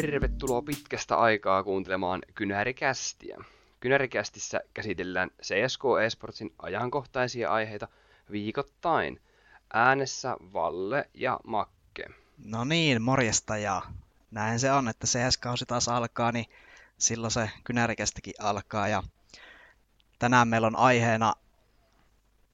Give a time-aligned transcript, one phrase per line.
[0.00, 3.38] Tervetuloa pitkästä aikaa kuuntelemaan Kynärikästiä.
[3.80, 7.88] Kynärikästissä käsitellään CSK Esportsin ajankohtaisia aiheita
[8.30, 9.20] viikoittain.
[9.72, 12.06] Äänessä Valle ja Makke.
[12.44, 13.82] No niin, morjesta ja
[14.30, 16.46] näin se on, että CS-kausi taas alkaa, niin
[16.98, 18.88] silloin se Kynärikästikin alkaa.
[18.88, 19.02] Ja
[20.18, 21.34] tänään meillä on aiheena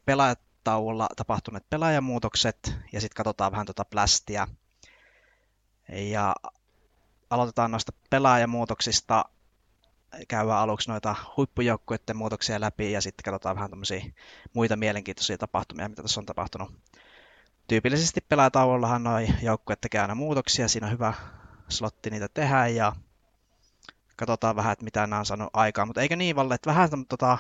[0.05, 4.49] pelaajatauolla tapahtuneet pelaajamuutokset ja sitten katsotaan vähän tuota plästiä.
[5.89, 6.35] Ja
[7.31, 9.25] aloitetaan noista pelaajamuutoksista.
[10.29, 14.05] Käydään aluksi noita huippujoukkueiden muutoksia läpi ja sitten katsotaan vähän tämmöisiä
[14.53, 16.73] muita mielenkiintoisia tapahtumia, mitä tässä on tapahtunut.
[17.69, 21.15] Tyypillisesti pelaajatauollahan noin joukkueet tekee aina muutoksia, siinä on hyvä
[21.69, 22.93] slotti niitä tehdä ja
[24.17, 25.89] katsotaan vähän, että mitä nämä on saanut aikaan.
[25.89, 27.39] Mutta eikö niin, Valle, että vähän tota,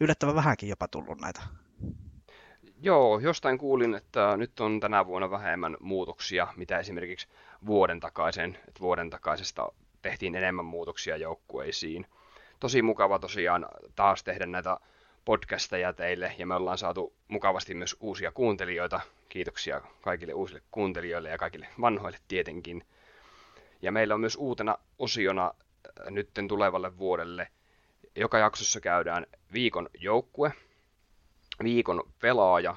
[0.00, 1.40] yllättävän vähänkin jopa tullut näitä?
[2.80, 7.28] Joo, jostain kuulin, että nyt on tänä vuonna vähemmän muutoksia, mitä esimerkiksi
[7.66, 12.06] vuoden takaisen, että vuoden takaisesta tehtiin enemmän muutoksia joukkueisiin.
[12.60, 14.76] Tosi mukava tosiaan taas tehdä näitä
[15.24, 19.00] podcasteja teille, ja me ollaan saatu mukavasti myös uusia kuuntelijoita.
[19.28, 22.86] Kiitoksia kaikille uusille kuuntelijoille ja kaikille vanhoille tietenkin.
[23.82, 27.48] Ja meillä on myös uutena osiona äh, nytten tulevalle vuodelle.
[28.16, 30.52] Joka jaksossa käydään viikon joukkue,
[31.62, 32.76] viikon pelaaja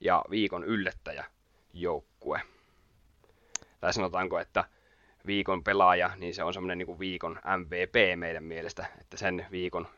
[0.00, 1.24] ja viikon yllättäjä
[1.72, 2.40] joukkue.
[3.80, 4.64] Tai sanotaanko, että
[5.26, 9.88] viikon pelaaja, niin se on semmoinen niin viikon MVP meidän mielestä, että sen viikon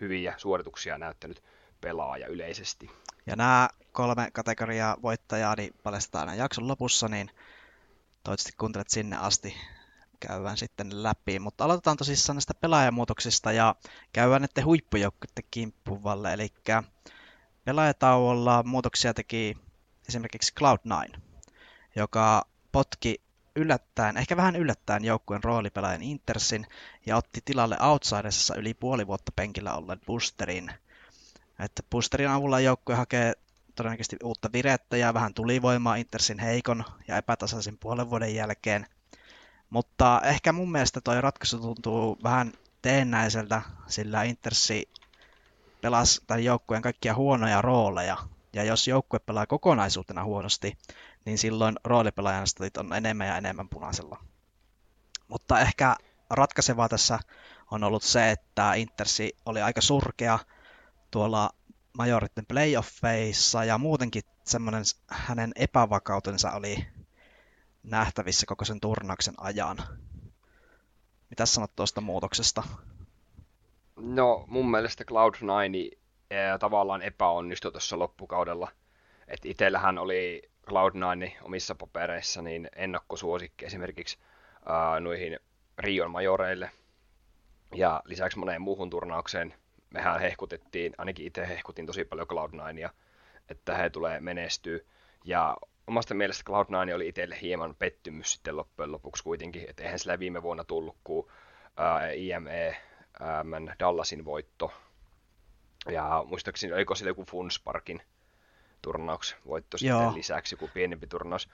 [0.00, 1.42] hyviä suorituksia näyttänyt
[1.80, 2.90] pelaaja yleisesti.
[3.26, 7.26] Ja nämä kolme kategoriaa voittajaa niin paljastetaan aina jakson lopussa, niin
[8.24, 9.56] toivottavasti kuuntelet sinne asti
[10.20, 11.38] käydään sitten läpi.
[11.38, 13.74] Mutta aloitetaan tosissaan näistä pelaajamuutoksista ja
[14.12, 16.32] käydään näiden huippujoukkuiden kimppuvalle.
[16.32, 16.48] Eli
[17.64, 19.54] Pelaajatauolla muutoksia teki
[20.08, 21.20] esimerkiksi Cloud9,
[21.96, 23.21] joka potki
[23.56, 26.66] yllättäen, ehkä vähän yllättäen joukkueen roolipelaajan Intersin
[27.06, 30.72] ja otti tilalle Outsidersissa yli puoli vuotta penkillä olleen Boosterin.
[31.58, 33.32] Että Boosterin avulla joukkue hakee
[33.74, 38.86] todennäköisesti uutta virettä ja vähän tulivoimaa Intersin heikon ja epätasaisen puolen vuoden jälkeen.
[39.70, 42.52] Mutta ehkä mun mielestä toi ratkaisu tuntuu vähän
[42.82, 44.88] teennäiseltä, sillä Intersi
[45.80, 48.16] pelasi tämän joukkueen kaikkia huonoja rooleja.
[48.52, 50.78] Ja jos joukkue pelaa kokonaisuutena huonosti,
[51.24, 52.46] niin silloin roolipelaajan
[52.78, 54.18] on enemmän ja enemmän punaisella.
[55.28, 55.96] Mutta ehkä
[56.30, 57.18] ratkaisevaa tässä
[57.70, 60.38] on ollut se, että Intersi oli aika surkea
[61.10, 61.50] tuolla
[61.98, 66.86] majoritten playoffeissa ja muutenkin semmoinen hänen epävakautensa oli
[67.82, 69.76] nähtävissä koko sen turnauksen ajan.
[71.30, 72.62] Mitä sanot tuosta muutoksesta?
[73.96, 75.98] No mun mielestä Cloud9
[76.30, 78.68] ää, tavallaan epäonnistui tuossa loppukaudella.
[79.28, 84.18] Et itellähän oli Cloud9 omissa papereissa niin ennakkosuosikki esimerkiksi
[84.66, 85.38] ää, noihin
[85.78, 86.70] Rion majoreille.
[87.74, 89.54] Ja lisäksi moneen muuhun turnaukseen
[89.90, 92.90] mehän hehkutettiin, ainakin itse hehkutin tosi paljon Cloud9,
[93.48, 94.78] että he tulee menestyä.
[95.24, 95.56] Ja
[95.86, 100.42] omasta mielestä Cloud9 oli itselle hieman pettymys sitten loppujen lopuksi kuitenkin, että eihän sillä viime
[100.42, 100.96] vuonna tullut,
[101.76, 102.76] ää, IME
[103.80, 104.72] Dallasin voitto.
[105.90, 108.02] Ja muistaakseni, oliko sillä joku Funsparkin
[108.82, 109.98] turnaus voitto Joo.
[109.98, 111.48] sitten lisäksi, joku pienempi turnaus.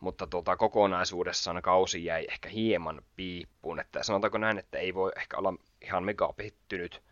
[0.00, 3.80] Mutta tuota, kokonaisuudessaan kausi jäi ehkä hieman piippuun.
[3.80, 7.02] Että sanotaanko näin, että ei voi ehkä olla ihan mega pettynyt,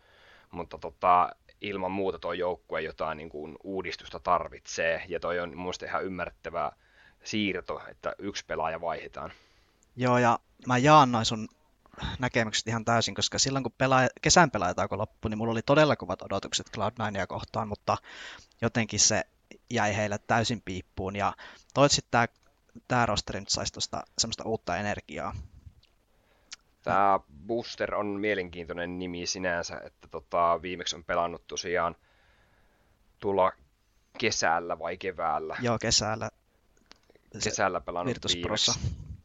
[0.51, 1.29] mutta tota,
[1.61, 5.03] ilman muuta tuo joukkue jotain niin kuin uudistusta tarvitsee.
[5.07, 6.71] Ja toi on minusta ihan ymmärrettävä
[7.23, 9.31] siirto, että yksi pelaaja vaihdetaan.
[9.95, 11.47] Joo, ja mä jaan noin sun
[12.19, 16.21] näkemykset ihan täysin, koska silloin kun pelaaja, kesän pelaajatauko loppui, niin mulla oli todella kovat
[16.21, 17.97] odotukset Cloud9 kohtaan, mutta
[18.61, 19.23] jotenkin se
[19.69, 21.33] jäi heille täysin piippuun ja
[21.73, 22.27] toivottavasti tämä,
[22.87, 25.35] tämä rosteri nyt saisi tuosta semmoista uutta energiaa.
[26.83, 31.95] Tämä Booster on mielenkiintoinen nimi sinänsä, että tota, viimeksi on pelannut tosiaan
[33.19, 33.51] tulla
[34.17, 35.57] kesällä vai keväällä.
[35.61, 36.29] Joo, kesällä.
[37.43, 38.73] Kesällä pelannut Virtus Prossa.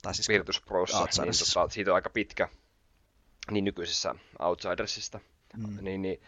[0.02, 2.48] Tai siis Virtus Prossa, niin tota, siitä on aika pitkä
[3.50, 5.20] niin nykyisessä Outsidersista,
[5.56, 5.84] mm.
[5.84, 6.22] niin, niin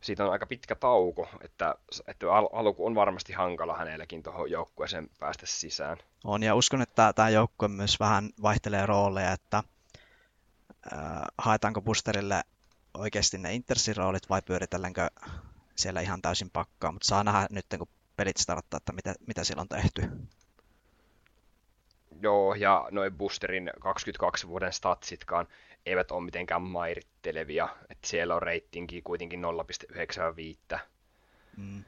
[0.00, 1.74] siitä on aika pitkä tauko, että,
[2.06, 5.98] että al- alku on varmasti hankala hänelläkin tuohon joukkueeseen päästä sisään.
[6.24, 9.62] On, ja uskon, että tämä joukkue myös vähän vaihtelee rooleja, että
[10.92, 12.42] äh, haetaanko boosterille
[12.94, 15.10] oikeasti ne intersin roolit vai pyöritelläänkö
[15.76, 19.60] siellä ihan täysin pakkaa, mutta saa nähdä nyt, kun pelit starttaa, että mitä, mitä siellä
[19.60, 20.02] on tehty.
[22.20, 25.48] Joo, ja noin Boosterin 22 vuoden statsitkaan
[25.86, 27.68] eivät ole mitenkään mairittelevia.
[27.90, 29.42] Että siellä on reitinki kuitenkin
[30.72, 30.78] 0,95.
[31.56, 31.84] Mm.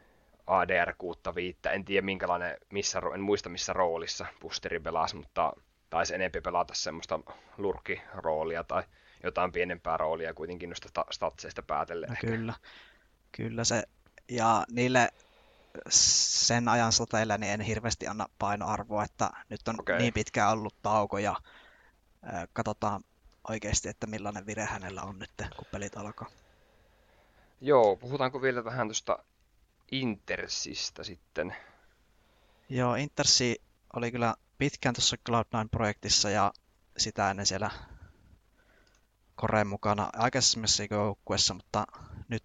[0.46, 1.58] ADR 65.
[1.70, 5.52] En tiedä minkälainen, missä, en muista missä roolissa Boosteri pelasi, mutta
[5.90, 7.20] taisi enempi pelata semmoista
[7.58, 8.82] lurkiroolia tai
[9.22, 12.10] jotain pienempää roolia kuitenkin noista statseista päätellen.
[12.10, 12.54] No, kyllä,
[13.32, 13.82] kyllä se,
[14.28, 15.08] ja niille
[15.88, 19.98] sen ajan soteille niin en hirveästi anna painoarvoa, että nyt on okay.
[19.98, 21.36] niin pitkään ollut tauko ja
[22.52, 23.04] katsotaan
[23.50, 26.28] oikeasti, että millainen vire hänellä on nyt, kun pelit alkaa.
[27.60, 29.18] Joo, puhutaanko vielä vähän tuosta
[29.92, 31.56] Intersistä sitten?
[32.68, 33.62] Joo, Intersi
[33.96, 36.52] oli kyllä pitkään tuossa Cloud9-projektissa ja
[36.96, 37.70] sitä ennen siellä
[39.34, 41.86] Koreen mukana aikaisemmassa joukkueessa, mutta
[42.28, 42.44] nyt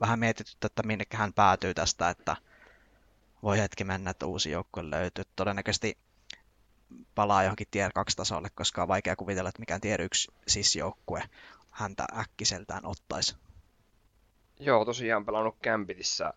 [0.00, 2.36] vähän mietityttä, että minne hän päätyy tästä, että
[3.42, 5.24] voi hetki mennä, että uusi joukkue löytyy.
[5.36, 5.98] Todennäköisesti
[7.14, 11.22] palaa johonkin tier 2 tasolle, koska on vaikea kuvitella, että mikään tier 1 siis joukkue
[11.70, 13.36] häntä äkkiseltään ottaisi.
[14.60, 16.34] Joo, tosiaan pelannut Gambitissä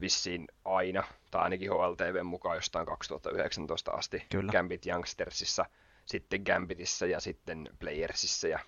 [0.00, 4.26] vissiin aina, tai ainakin HLTV mukaan jostain 2019 asti.
[4.30, 4.52] Kyllä.
[4.52, 5.66] Gambit Youngstersissa,
[6.06, 8.58] sitten Gambitissa ja sitten Playersissa ja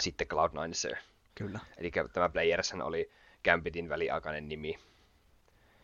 [0.00, 0.96] sitten Cloud9.
[1.34, 1.60] Kyllä.
[1.78, 3.12] Eli tämä Players oli
[3.44, 4.78] Gambitin väliaikainen nimi.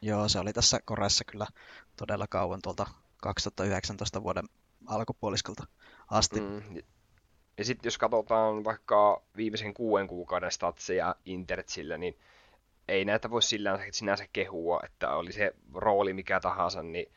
[0.02, 1.46] Joo, se oli tässä Koreassa kyllä
[1.96, 2.86] todella kauan tuolta
[3.26, 4.44] 2019 vuoden
[4.86, 5.66] alkupuoliskolta
[6.10, 6.40] asti.
[6.40, 6.82] Mm.
[7.58, 12.18] Ja sitten jos katsotaan vaikka viimeisen kuuden kuukauden statseja Intertsillä, niin
[12.88, 17.12] ei näitä voi sillä sinänsä kehua, että oli se rooli mikä tahansa, niin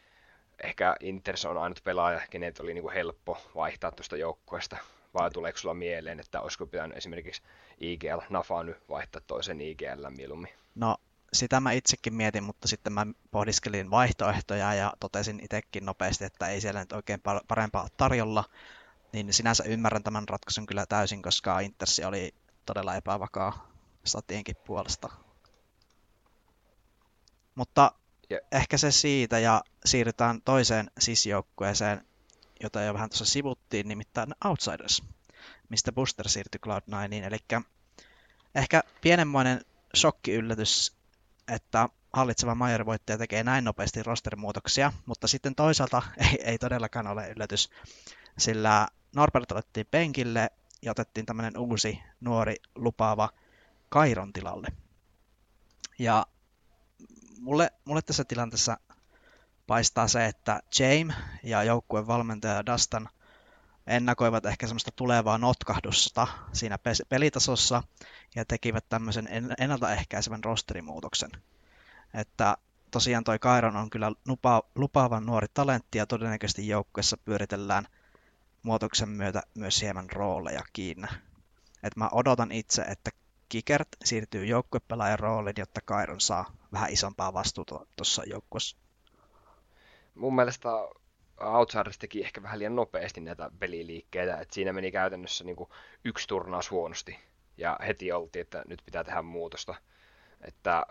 [0.63, 4.77] ehkä Inters on ainut pelaaja, kenet oli niinku helppo vaihtaa tuosta joukkueesta.
[5.13, 7.41] Vai tuleeko sulla mieleen, että olisiko pitänyt esimerkiksi
[7.79, 10.49] IGL Nafa nyt vaihtaa toisen IGL mieluummin?
[10.75, 10.97] No
[11.33, 16.61] sitä mä itsekin mietin, mutta sitten mä pohdiskelin vaihtoehtoja ja totesin itsekin nopeasti, että ei
[16.61, 18.43] siellä nyt oikein parempaa tarjolla.
[19.13, 22.35] Niin sinänsä ymmärrän tämän ratkaisun kyllä täysin, koska Intersi oli
[22.65, 23.71] todella epävakaa
[24.05, 25.09] statienkin puolesta.
[27.55, 27.91] Mutta
[28.31, 28.41] yeah.
[28.51, 32.05] ehkä se siitä ja siirrytään toiseen sisjoukkueeseen,
[32.63, 35.03] jota jo vähän tuossa sivuttiin, nimittäin Outsiders,
[35.69, 37.13] mistä Booster siirtyi Cloud9.
[37.27, 37.37] Eli
[38.55, 39.61] ehkä pienenmoinen
[39.95, 40.98] shokki-yllätys
[41.49, 47.69] että hallitseva majorivoittaja tekee näin nopeasti rosterimuutoksia, mutta sitten toisaalta ei, ei todellakaan ole yllätys,
[48.37, 50.49] sillä Norbert otettiin penkille
[50.81, 53.29] ja otettiin tämmöinen uusi, nuori, lupaava
[53.89, 54.67] Kairon tilalle.
[55.99, 56.25] Ja
[57.39, 58.77] mulle, mulle tässä tilanteessa
[59.67, 63.09] paistaa se, että James ja joukkueen valmentaja Dustin
[63.89, 66.77] ennakoivat ehkä semmoista tulevaa notkahdusta siinä
[67.09, 67.83] pelitasossa
[68.35, 71.31] ja tekivät tämmöisen ennaltaehkäisevän rosterimuutoksen.
[72.13, 72.57] Että
[72.91, 77.87] tosiaan toi Kairon on kyllä lupa, lupaavan nuori talentti ja todennäköisesti joukkueessa pyöritellään
[78.63, 81.07] muutoksen myötä myös hieman rooleja kiinni.
[81.83, 83.11] Et mä odotan itse, että
[83.49, 88.77] Kikert siirtyy joukkuepelaajan rooliin, jotta Kairon saa vähän isompaa vastuuta tuossa joukkueessa.
[90.15, 90.69] Mun mielestä
[91.41, 95.69] Outsiders teki ehkä vähän liian nopeasti näitä peliliikkeitä, että siinä meni käytännössä niin kuin
[96.05, 97.19] yksi turnaus huonosti
[97.57, 99.75] ja heti oltiin, että nyt pitää tehdä muutosta.
[100.41, 100.85] Että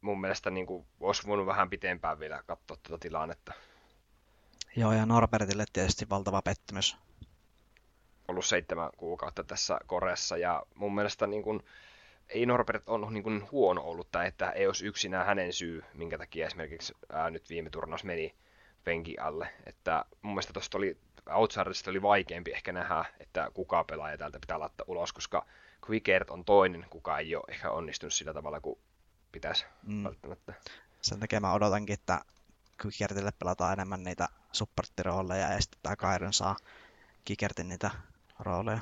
[0.00, 3.52] mun mielestä niin kuin, olisi voinut vähän pitempään vielä katsoa tuota tilannetta.
[4.76, 6.96] Joo, ja Norbertille tietysti valtava pettymys.
[8.28, 11.60] Ollut seitsemän kuukautta tässä Koreassa, ja mun mielestä niin kuin,
[12.28, 16.18] ei Norbert on niin kuin huono ollut, tai että ei olisi yksinään hänen syy, minkä
[16.18, 18.34] takia esimerkiksi ää, nyt viime turnaus meni
[18.84, 19.48] penki alle.
[19.66, 20.96] Että mun mielestä tuosta oli,
[21.30, 25.46] Outsidersista oli vaikeampi ehkä nähdä, että kuka pelaaja täältä pitää laittaa ulos, koska
[25.90, 28.78] Quickert on toinen, kuka ei ole ehkä onnistunut sillä tavalla kuin
[29.32, 30.04] pitäisi mm.
[30.04, 30.54] välttämättä.
[31.02, 32.20] Sen takia mä odotankin, että
[32.84, 36.56] Quickertille pelataan enemmän niitä supporttirooleja ja sitten tämä Kairon saa
[37.24, 37.90] Kickertin niitä
[38.38, 38.78] rooleja.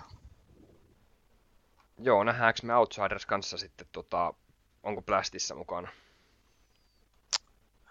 [1.98, 4.34] Joo, nähdäänkö me Outsiders kanssa sitten, tota,
[4.82, 5.88] onko Blastissa mukana?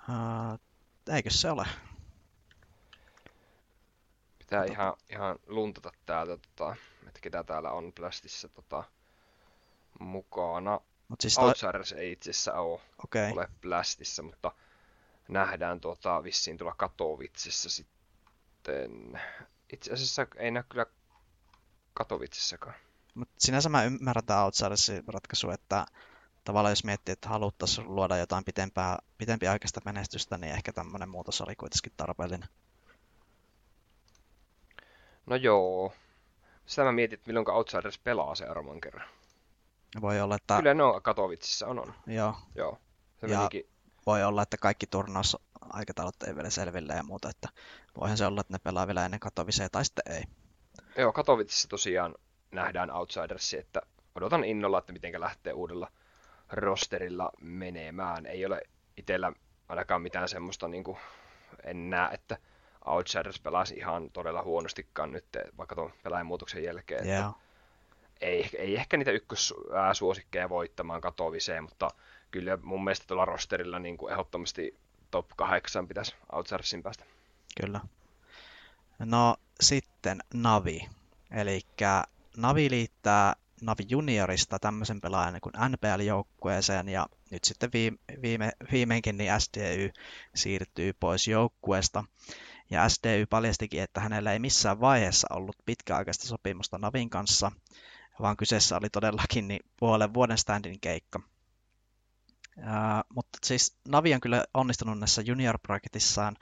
[0.10, 0.60] Uh,
[1.16, 1.68] eikö se ole?
[4.52, 6.76] Pitää ihan, ihan luntata täältä, tota,
[7.08, 8.84] että ketä täällä on Blastissa tota,
[10.00, 10.80] mukana.
[11.08, 12.00] Mut siis Outsiders toi...
[12.00, 13.32] ei itse asiassa ole, okay.
[13.32, 14.52] ole Blastissa, mutta
[15.28, 19.22] nähdään tuota, vissiin tuolla Katowitsissa sitten.
[19.74, 20.86] Itse asiassa ei näy kyllä
[21.94, 22.76] Katowitsissakaan.
[23.16, 25.86] Mutta sinänsä mä ymmärrän tämä Outsidersin ratkaisu, että
[26.44, 31.56] tavallaan jos miettii, että haluttaisiin luoda jotain pitempää, pitempiaikaista menestystä, niin ehkä tämmöinen muutos oli
[31.56, 32.50] kuitenkin tarpeellinen.
[35.26, 35.94] No joo.
[36.66, 39.10] Sitä mä mietin, että milloin Outsiders pelaa seuraavan kerran.
[40.02, 40.58] Voi olla, että...
[40.58, 41.94] Kyllä ne on Katowitsissa, on on.
[42.08, 42.36] Joo.
[42.56, 42.78] Joo.
[43.22, 43.70] Se ja menikin...
[44.06, 44.86] voi olla, että kaikki
[45.70, 47.50] aikataulut ei vielä selville ja muuta, että
[48.00, 50.24] voihan se olla, että ne pelaa vielä ennen Katowicea tai sitten ei.
[50.98, 52.16] Joo, Katowitsissa tosiaan
[52.52, 53.82] nähdään Outsidersi, että
[54.16, 55.92] odotan innolla, että miten lähtee uudella
[56.50, 58.26] rosterilla menemään.
[58.26, 58.62] Ei ole
[58.98, 59.34] itsellä
[59.70, 60.98] ainakaan mitään semmoista, niin kuin,
[61.64, 62.38] en näe, että
[62.86, 65.26] Outsiders pelasi ihan todella huonostikaan nyt,
[65.58, 67.08] vaikka tuon pelaajan muutoksen jälkeen.
[67.08, 67.36] Yeah.
[68.22, 71.90] Ei, ei ehkä niitä ykkössuosikkeja voittamaan katoviseen, mutta
[72.32, 74.78] kyllä mun mielestä tuolla rosterilla niin kuin ehdottomasti
[75.12, 77.06] top 8 pitäisi Outsidersin päästä.
[77.62, 77.80] Kyllä.
[79.00, 80.90] No sitten Navi.
[81.32, 81.62] Eli
[82.38, 89.42] Navi liittää Navi Juniorista tämmöisen pelaajan kuin NPL-joukkueeseen ja nyt sitten viime, viime, viimeinkin niin
[89.42, 89.92] SDY
[90.36, 92.04] siirtyy pois joukkueesta.
[92.72, 97.52] Ja SDY paljastikin, että hänellä ei missään vaiheessa ollut pitkäaikaista sopimusta Navin kanssa,
[98.22, 101.20] vaan kyseessä oli todellakin niin puolen vuoden standin keikka.
[102.60, 106.36] Ää, mutta siis Navi on kyllä onnistunut näissä junior-projektissaan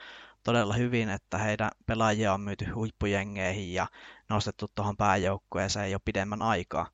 [0.44, 3.86] todella hyvin, että heidän pelaajia on myyty huippujengeihin ja
[4.28, 6.90] nostettu tuohon pääjoukkueeseen jo pidemmän aikaa.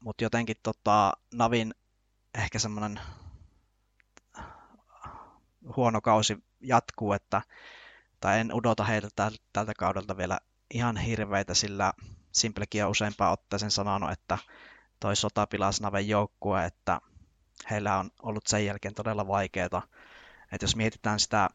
[0.00, 1.74] Mutta jotenkin tota, Navin
[2.34, 3.00] ehkä semmoinen
[5.76, 7.42] huono kausi jatkuu, että
[8.20, 10.38] tai en odota heiltä tältä kaudelta vielä
[10.70, 11.92] ihan hirveitä, sillä
[12.32, 14.38] Simplekin on useampaan otteeseen sanonut, että
[15.00, 17.00] toi sota pilasi Naven joukkue, että
[17.70, 19.82] heillä on ollut sen jälkeen todella vaikeaa.
[20.52, 21.48] Että jos mietitään sitä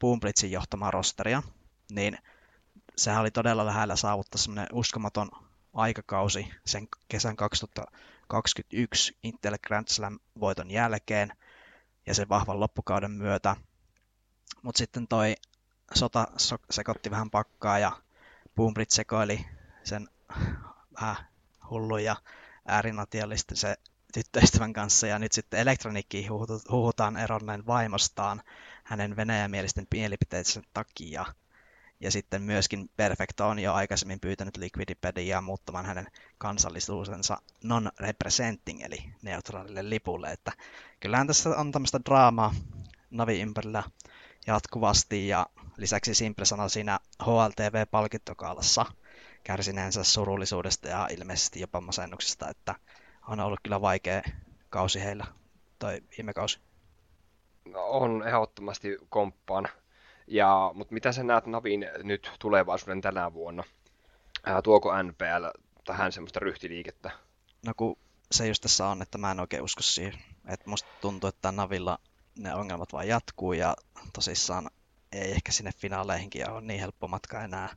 [0.00, 1.42] Boomblitzin johtamaa rosteria,
[1.90, 2.18] niin
[2.96, 5.28] sehän oli todella lähellä saavuttaa semmoinen uskomaton
[5.74, 11.32] aikakausi sen kesän 2021 Intel Grand Slam-voiton jälkeen
[12.06, 13.56] ja sen vahvan loppukauden myötä.
[14.62, 15.34] Mutta sitten toi
[15.94, 16.26] sota
[16.70, 17.92] sekoitti vähän pakkaa ja
[18.56, 19.46] Boombrit sekoili
[19.84, 20.08] sen
[21.00, 21.16] vähän
[21.70, 22.16] hullu ja
[23.54, 23.76] se
[24.12, 26.30] tyttöystävän kanssa ja nyt sitten elektroniikkiin
[26.70, 28.42] huhutaan eronneen vaimostaan
[28.84, 31.26] hänen venäjämielisten mielipiteensä takia.
[32.00, 36.06] Ja sitten myöskin Perfecto on jo aikaisemmin pyytänyt Liquidipediaa muuttamaan hänen
[36.38, 40.32] kansallisuutensa non-representing, eli neutraalille lipulle.
[40.32, 40.52] Että
[41.00, 42.54] kyllähän tässä on tämmöistä draamaa
[43.10, 43.82] Navi ympärillä
[44.46, 48.86] jatkuvasti, ja lisäksi Simple sanoi siinä HLTV-palkintokaalassa
[49.44, 52.74] kärsineensä surullisuudesta ja ilmeisesti jopa masennuksesta, että
[53.28, 54.22] on ollut kyllä vaikea
[54.70, 55.26] kausi heillä,
[55.78, 56.60] toi viime kausi.
[57.64, 59.68] No, on ehdottomasti komppaan
[60.26, 63.64] ja, mutta mitä sä näet Navin nyt tulevaisuuden tänä vuonna?
[64.44, 65.46] Ää, tuoko NPL
[65.84, 67.10] tähän semmoista ryhtiliikettä?
[67.66, 67.96] No kun
[68.32, 70.14] se just tässä on, että mä en oikein usko siihen.
[70.48, 71.98] Että musta tuntuu, että Navilla
[72.36, 73.76] ne ongelmat vaan jatkuu ja
[74.12, 74.70] tosissaan
[75.12, 77.76] ei ehkä sinne finaaleihinkin ole niin helppo matka enää,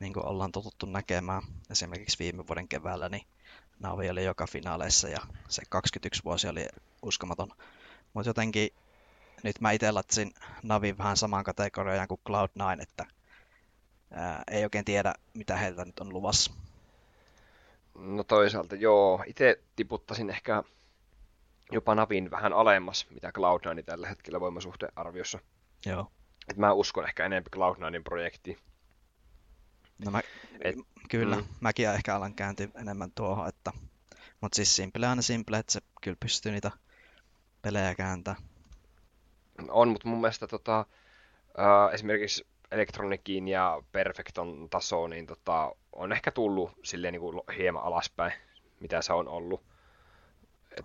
[0.00, 1.42] niin kuin ollaan totuttu näkemään.
[1.70, 3.26] Esimerkiksi viime vuoden keväällä niin
[3.80, 6.66] Navi oli joka finaaleissa ja se 21 vuosi oli
[7.02, 7.52] uskomaton.
[8.14, 8.70] Mutta jotenkin
[9.42, 13.06] nyt mä itse latsin Navin vähän samaan kategoriaan kuin Cloud9, että
[14.10, 16.52] ää, ei oikein tiedä, mitä heiltä nyt on luvassa.
[17.94, 20.62] No toisaalta joo, itse tiputtasin ehkä
[21.72, 25.38] jopa Navin vähän alemmas, mitä Cloud9 tällä hetkellä voimasuhteen-arviossa.
[25.86, 26.12] Joo.
[26.48, 28.58] Et mä uskon ehkä enemmän Cloud9 projektiin.
[30.04, 30.20] No mä,
[30.60, 30.76] Et,
[31.10, 31.44] kyllä, mm.
[31.60, 33.72] mäkin ehkä alan kääntyä enemmän tuohon, että
[34.40, 36.70] mutta siis simple aina simple, että se kyllä pystyy niitä
[37.62, 38.42] pelejä kääntämään.
[39.68, 40.78] On, mutta mun mielestä tota,
[41.58, 47.82] äh, esimerkiksi Electronikin ja Perfecton taso niin tota, on ehkä tullut silleen niin kuin hieman
[47.82, 48.32] alaspäin,
[48.80, 49.62] mitä se on ollut.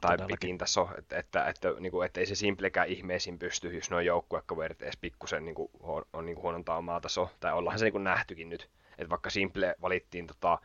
[0.01, 3.91] Tai pitin taso, että, että, että, niin kuin, että ei se simplekään ihmeisiin pysty, jos
[3.91, 7.29] nuo joukkuekaverit edes pikkusen niin kuin, on, on niin kuin huonontaa omaa taso.
[7.39, 8.69] Tai ollaan se niin kuin nähtykin nyt.
[8.97, 10.59] Että vaikka Simple valittiin tota,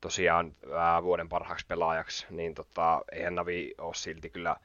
[0.00, 4.56] tosiaan ää, vuoden parhaaksi pelaajaksi, niin tota, eihän Navi ole silti kyllä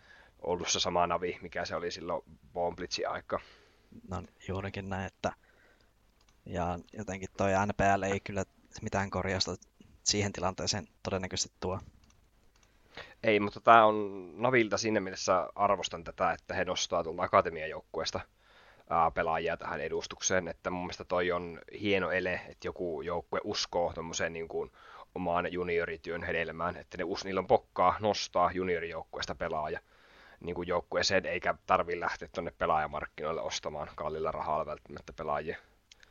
[0.42, 3.40] ollut se sama navi, mikä se oli silloin Bomblitzin aika.
[4.10, 5.32] No juurikin näin, että
[6.46, 8.44] ja jotenkin toi NPL ei kyllä
[8.82, 9.56] mitään korjausta
[10.04, 11.80] siihen tilanteeseen todennäköisesti tuo.
[13.26, 18.20] Ei, mutta tämä on Navilta siinä mielessä arvostan tätä, että he nostaa tuolta akatemian joukkueesta
[19.14, 24.34] pelaajia tähän edustukseen, että mun mielestä toi on hieno ele, että joku joukkue uskoo tuommoiseen
[24.34, 24.72] niin kuin
[25.16, 29.80] omaan juniorityön hedelmään, että ne, niillä on pokkaa nostaa juniorijoukkueesta pelaaja
[30.40, 35.58] niin kuin joukkueeseen, eikä tarvi lähteä tuonne pelaajamarkkinoille ostamaan kallilla rahalla välttämättä pelaajia.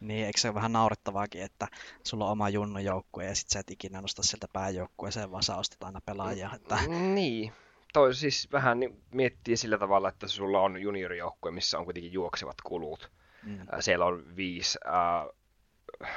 [0.01, 1.69] Niin, eikö se ole vähän naurettavaakin, että
[2.03, 5.57] sulla on oma junnon joukkue ja sit sä et ikinä nosta sieltä pääjoukkueeseen, vaan sä
[5.57, 6.51] ostat aina pelaajia.
[6.55, 6.79] Että...
[6.89, 7.53] Niin,
[7.93, 12.61] toi siis vähän niin miettii sillä tavalla, että sulla on juniorijoukkue, missä on kuitenkin juoksevat
[12.65, 13.11] kulut.
[13.43, 13.59] Mm.
[13.81, 15.29] Siellä on viisi äh,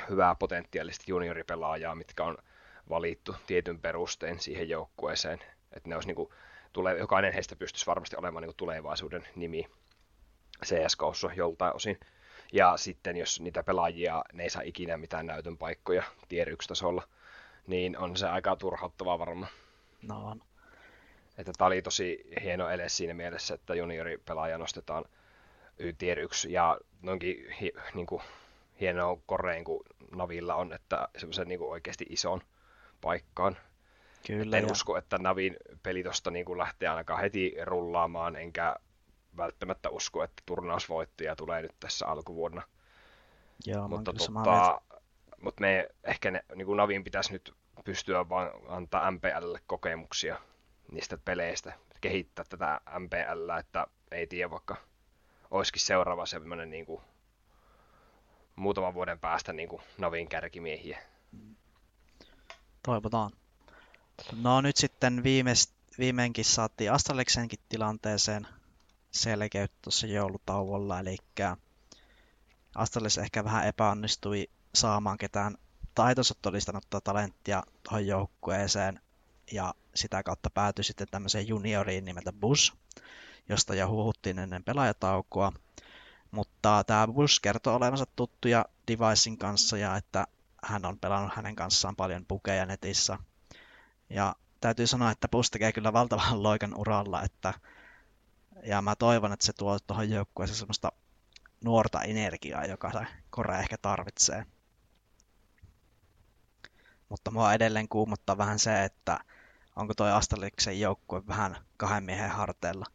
[0.10, 2.38] hyvää potentiaalista junioripelaajaa, mitkä on
[2.90, 5.40] valittu tietyn perustein siihen joukkueeseen.
[5.74, 6.30] Että ne olisi niin kuin
[6.74, 9.68] tule, jokainen heistä pystyisi varmasti olemaan niin kuin tulevaisuuden nimi
[10.66, 12.00] CSKssa joltain osin.
[12.54, 17.08] Ja sitten jos niitä pelaajia, ne ei saa ikinä mitään näytön paikkoja tier 1 tasolla,
[17.68, 19.52] niin on se aika turhauttavaa varmaan.
[20.02, 20.42] No on.
[21.38, 25.06] Että tämä oli tosi hieno ele siinä mielessä, että junioripelaaja nostetaan
[25.98, 28.22] tier 1 ja noinkin hi, niin kuin,
[28.80, 29.84] hienoa koreen kuin
[30.16, 32.42] Navilla on, että semmoisen niin oikeasti ison
[33.02, 33.58] paikkaan.
[34.28, 34.72] Kyllä, en ja...
[34.72, 38.76] usko, että Navin peli tosta niin kuin lähtee ainakaan heti rullaamaan, enkä
[39.38, 42.62] välttämättä usko, että turnausvoittoja tulee nyt tässä alkuvuonna.
[43.66, 44.82] Joo, mutta, tota,
[45.42, 47.54] mutta me ehkä ne, niin kuin Navin pitäisi nyt
[47.86, 50.40] pystyä vaan antaa MPLlle kokemuksia
[50.92, 54.76] niistä peleistä, kehittää tätä MPL, että ei tiedä vaikka
[55.52, 57.02] olisikin seuraava semmoinen niin kuin,
[58.56, 61.00] muutaman vuoden päästä niin kuin Navin kärkimiehiä.
[62.84, 63.32] Toivotaan.
[64.42, 68.48] No nyt sitten viimeist, viimeinkin saatiin Astraliksenkin tilanteeseen
[69.18, 71.18] selkeyttä tuossa joulutauolla, eli
[72.76, 75.58] Astralis ehkä vähän epäonnistui saamaan ketään
[75.96, 79.00] taitonsa todistanutta talenttia tuohon joukkueeseen,
[79.52, 82.74] ja sitä kautta päätyi sitten tämmöiseen junioriin nimeltä Bus,
[83.50, 85.54] josta jo huhuttiin ennen pelaajataukoa.
[86.32, 90.28] Mutta tämä Bus kertoo olevansa tuttuja Devicein kanssa ja että
[90.64, 93.18] hän on pelannut hänen kanssaan paljon pukeja netissä.
[94.10, 97.54] Ja täytyy sanoa, että Bus tekee kyllä valtavan loikan uralla, että
[98.64, 100.92] ja mä toivon, että se tuo tuohon joukkueeseen semmoista
[101.64, 103.00] nuorta energiaa, joka se
[103.30, 104.46] Kore ehkä tarvitsee.
[107.10, 109.20] Mutta mua edelleen kuumottaa vähän se, että
[109.76, 112.86] onko toi Astraliksen joukkue vähän kahden miehen harteilla,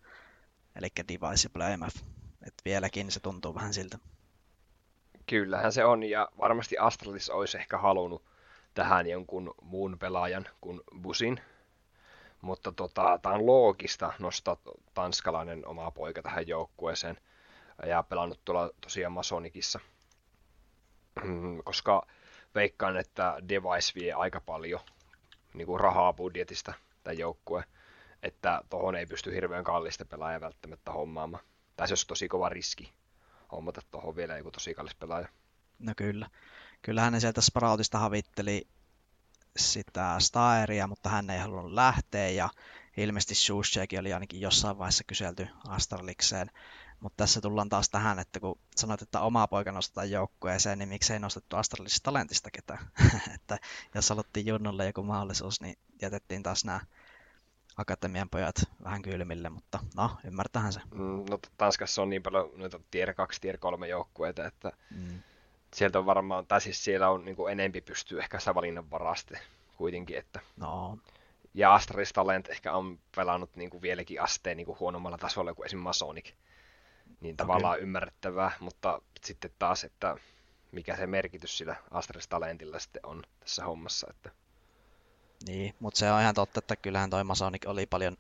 [0.77, 1.97] eli ja Playmouth.
[2.47, 3.99] Et vieläkin se tuntuu vähän siltä.
[5.27, 8.25] Kyllähän se on, ja varmasti Astralis olisi ehkä halunnut
[8.75, 11.41] tähän jonkun muun pelaajan kuin Busin.
[12.43, 14.57] Mutta tota, tämä on loogista nostaa
[14.95, 17.17] tanskalainen oma poika tähän joukkueeseen
[17.87, 19.81] ja pelannut tuolla tosiaan Masonikissa.
[21.65, 22.07] Koska
[22.55, 24.81] veikkaan, että Device vie aika paljon
[25.55, 26.73] niin kuin rahaa budjetista
[27.05, 27.65] tämän joukkue,
[28.23, 31.45] että tuohon ei pysty hirveän kallista pelaajaa välttämättä hommaamaan.
[31.77, 32.93] Tai se olisi tosi kova riski
[33.53, 35.29] hommata tuohon vielä joku tosi kallis pelaaja.
[35.79, 36.31] No kyllä.
[36.83, 38.67] Kyllähän ne sieltä Sproutista havitteli
[39.57, 42.49] sitä Staeria, mutta hän ei halunnut lähteä ja
[42.97, 46.51] ilmeisesti Shushekin oli ainakin jossain vaiheessa kyselty Astralikseen.
[47.01, 51.19] Mutta tässä tullaan taas tähän, että kun sanoit, että oma poika nostetaan joukkueeseen, niin miksei
[51.19, 52.87] nostettu Astralisista talentista ketään.
[53.35, 53.59] että
[53.95, 56.81] jos haluttiin Junnolle joku mahdollisuus, niin jätettiin taas nämä
[57.77, 60.81] akatemian pojat vähän kylmille, mutta no, ymmärtähän se.
[60.95, 65.23] Mm, no Tanskassa on niin paljon noita tier 2, tier 3 joukkueita, että mm.
[65.75, 69.39] Sieltä on varmaan, tai siis siellä on niin kuin enempi pystyy ehkä sitä valinnan varaste
[69.77, 70.99] kuitenkin, että no.
[71.55, 75.67] Ja Astralis Talent ehkä on pelannut niin kuin vieläkin asteen niin kuin huonommalla tasolla kuin
[75.67, 76.33] esimerkiksi Masonic
[77.21, 77.83] niin tavallaan okay.
[77.83, 80.17] ymmärrettävää, mutta sitten taas, että
[80.73, 84.07] mikä se merkitys sillä Astris Talentilla sitten on tässä hommassa.
[84.11, 84.31] Että...
[85.47, 88.17] Niin, mutta se on ihan totta, että kyllähän toi Masonic oli paljon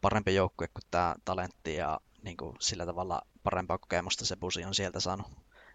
[0.00, 4.74] parempi joukkue kuin tämä Talentti ja niin kuin sillä tavalla parempaa kokemusta se busi on
[4.74, 5.26] sieltä saanut.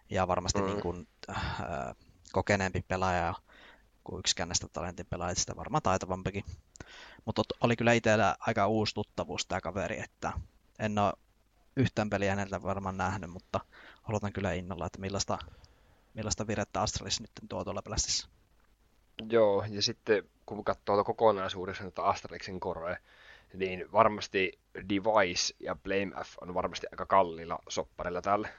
[0.09, 0.65] Ja varmasti mm.
[0.65, 1.95] niin kuin, äh,
[2.31, 3.33] kokeneempi pelaaja
[4.03, 6.43] kuin yksikään näistä talentin pelaajista, varmaan taitavampikin.
[7.25, 10.33] Mutta oli kyllä itsellä aika uusi tuttavuus tämä kaveri, että
[10.79, 11.13] en ole
[11.75, 13.59] yhtään peliä häneltä varmaan nähnyt, mutta
[14.09, 15.37] odotan kyllä innolla, että millaista,
[16.13, 18.29] millaista virettä Astralis nyt tuo tuolla Blastissa.
[19.29, 22.97] Joo, ja sitten kun katsoo kokonaisuudessa että Astralixin koroja,
[23.53, 28.49] niin varmasti Device ja Blame F on varmasti aika kalliilla sopparilla tällä.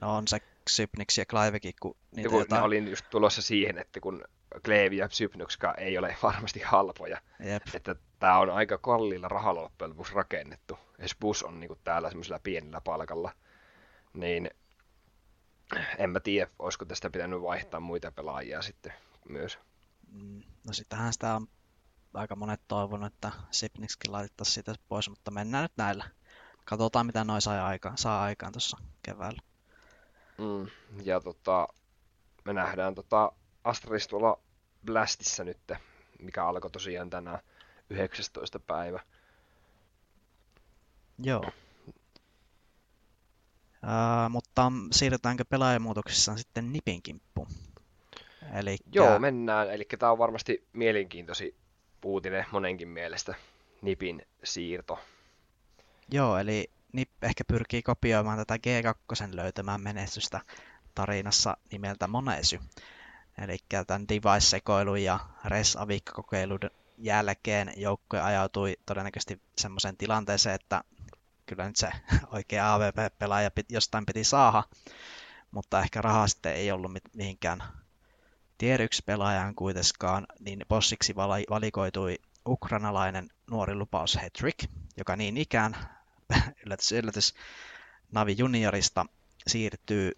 [0.00, 2.62] No on se Sypnix ja Clivekin, kun niitä kun jotain...
[2.62, 4.24] olin just tulossa siihen, että kun
[4.64, 7.20] Kleve ja Sypnuxka ei ole varmasti halpoja.
[7.44, 7.62] Jep.
[7.74, 10.78] Että tämä on aika kalliilla rahalla loppujen lopuksi rakennettu.
[10.98, 13.32] Jos bus on niinku täällä semmoisella pienellä palkalla,
[14.12, 14.50] niin
[15.98, 18.92] en mä tiedä, olisiko tästä pitänyt vaihtaa muita pelaajia sitten
[19.28, 19.58] myös.
[20.12, 21.48] Mm, no sittenhän sitä on
[22.14, 26.04] aika monet toivonut, että Sipnikskin laitettaisiin siitä pois, mutta mennään nyt näillä.
[26.64, 29.42] Katsotaan, mitä noin saa aikaan, saa aikaan tuossa keväällä.
[30.40, 30.66] Mm,
[31.04, 31.68] ja tota,
[32.44, 33.32] me nähdään tota
[33.64, 34.40] Astralis tuolla
[34.86, 35.72] Blastissa nyt,
[36.18, 37.38] mikä alkoi tosiaan tänään
[37.90, 38.58] 19.
[38.58, 39.00] päivä.
[41.18, 41.42] Joo.
[43.82, 47.48] Uh, mutta siirrytäänkö pelaajamuutoksissa sitten Nipin kimppuun?
[48.54, 48.90] Elikkä...
[48.92, 49.70] Joo, mennään.
[49.70, 51.56] Eli tämä on varmasti mielenkiintoisi
[52.04, 53.34] uutinen monenkin mielestä,
[53.82, 54.98] Nipin siirto.
[56.12, 60.40] Joo, eli Nip ehkä pyrkii kopioimaan tätä G2 löytämään menestystä
[60.94, 62.60] tarinassa nimeltä Monesy.
[63.38, 65.76] Eli tämän device-sekoilun ja res
[66.14, 66.58] kokeilun
[66.98, 70.84] jälkeen joukkue ajautui todennäköisesti semmoiseen tilanteeseen, että
[71.46, 71.90] kyllä nyt se
[72.34, 74.62] oikea AVP-pelaaja jostain piti saada,
[75.50, 77.62] mutta ehkä rahaa sitten ei ollut mihinkään
[78.58, 81.16] tier 1 pelaajaan kuitenkaan, niin bossiksi
[81.50, 85.76] valikoitui ukrainalainen nuori lupaus Hetrick, joka niin ikään,
[86.66, 87.34] yllätys, yllätys,
[88.12, 89.06] Navi Juniorista
[89.46, 90.12] siirtyy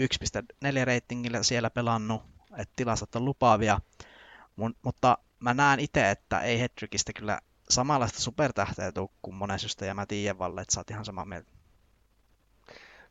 [0.00, 2.22] 1.4 reitingillä siellä pelannut,
[2.58, 3.80] että tilastot on lupaavia,
[4.56, 9.94] Mun, mutta mä näen itse, että ei Hedrickistä kyllä samanlaista supertähteä tuu kuin monesystä, ja
[9.94, 11.50] mä tiedän Valle, että sä oot ihan samaa mieltä.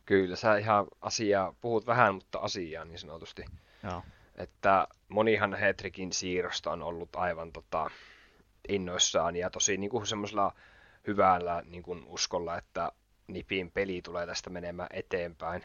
[0.06, 3.44] Kyllä, sä ihan asiaa, puhut vähän, mutta asiaa niin sanotusti.
[3.82, 4.02] Joo.
[4.34, 7.90] Että monihan Hedrickin siirrosta on ollut aivan tota,
[8.68, 10.54] innoissaan ja tosi niin kuin semmoisella
[11.06, 12.92] hyvällä niin kuin uskolla, että
[13.26, 15.64] Nipin peli tulee tästä menemään eteenpäin.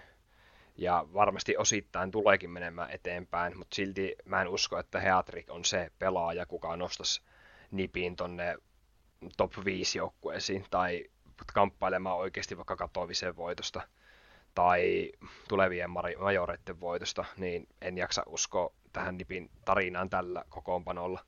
[0.76, 5.92] Ja varmasti osittain tuleekin menemään eteenpäin, mutta silti mä en usko, että Heatrik on se
[6.00, 7.22] pelaaja, kuka nostaisi
[7.72, 8.58] Nipin tonne
[9.38, 11.06] top 5 joukkueisiin tai
[11.54, 13.82] kamppailemaan oikeasti vaikka katoavisen voitosta
[14.56, 15.12] tai
[15.50, 21.26] tulevien majoreiden voitosta, niin en jaksa uskoa tähän Nipin tarinaan tällä kokoonpanolla.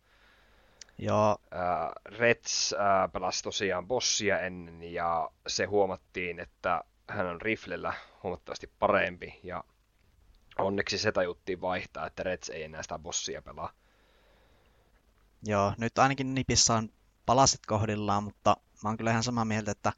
[1.00, 1.38] Joo.
[1.54, 8.72] Äh, Reds äh, pelasi tosiaan bossia ennen ja se huomattiin, että hän on riflellä huomattavasti
[8.80, 9.64] parempi ja
[10.58, 13.72] onneksi se tajuttiin vaihtaa, että Reds ei enää sitä bossia pelaa.
[15.46, 16.90] Joo, nyt ainakin Nipissä on
[17.26, 19.94] palaset kohdillaan, mutta mä oon kyllä ihan samaa mieltä, että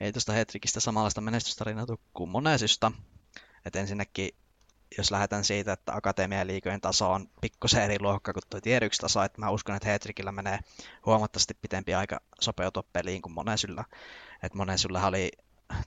[0.00, 2.92] ei tuosta Hetrikistä samanlaista menestystarinaa tule kuin Monesysta.
[3.64, 4.30] Et ensinnäkin,
[4.98, 9.00] jos lähdetään siitä, että Akatemia liikojen taso on pikkusen eri luokka kuin tuo tier 1
[9.00, 10.58] taso, että mä uskon, että Hetrikillä menee
[11.06, 13.84] huomattavasti pitempi aika sopeutua peliin kuin Monesyllä.
[14.42, 15.30] Et Monesyllä oli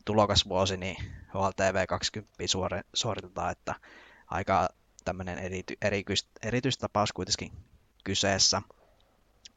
[0.05, 0.95] tulokasvuosi, niin
[1.33, 3.75] HLTV 20 suori, suoritetaan, että
[4.27, 4.69] aika
[5.05, 5.77] tämmöinen erity,
[6.43, 7.51] erityistapaus kuitenkin
[8.03, 8.61] kyseessä.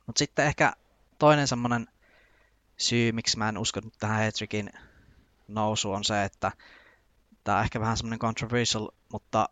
[0.06, 0.72] Mutta sitten ehkä
[1.18, 1.86] toinen semmoinen
[2.76, 4.70] syy, miksi mä en usko tähän Hetrikin
[5.48, 6.52] nousu on se, että
[7.44, 9.48] tämä on ehkä vähän semmoinen controversial, mutta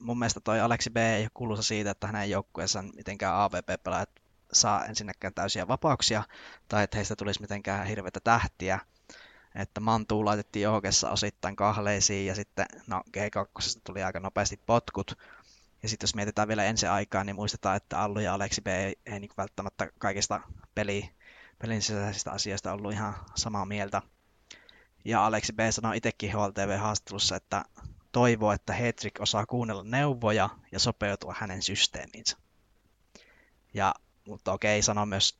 [0.00, 4.10] mun mielestä toi Aleksi B ei ole kuuluisa siitä, että hänen joukkueensa mitenkään AVP-pelaajat
[4.52, 6.22] saa ensinnäkään täysiä vapauksia,
[6.68, 8.80] tai että heistä tulisi mitenkään hirveitä tähtiä.
[9.54, 15.18] Että Mantuu laitettiin johokessa osittain kahleisiin, ja sitten no, G2 tuli aika nopeasti potkut.
[15.82, 18.96] Ja sitten jos mietitään vielä ensi aikaa, niin muistetaan, että Allu ja Aleksi B ei,
[19.06, 20.40] ei niin välttämättä kaikista
[20.74, 21.10] peli,
[21.58, 24.02] pelin sisäisistä asioista ollut ihan samaa mieltä.
[25.04, 27.64] Ja Aleksi B sanoi itsekin HLTV-haastattelussa, että
[28.12, 32.36] toivoo, että Hetrick osaa kuunnella neuvoja ja sopeutua hänen systeemiinsä.
[33.74, 33.94] Ja,
[34.28, 35.38] mutta okei, sanoi myös,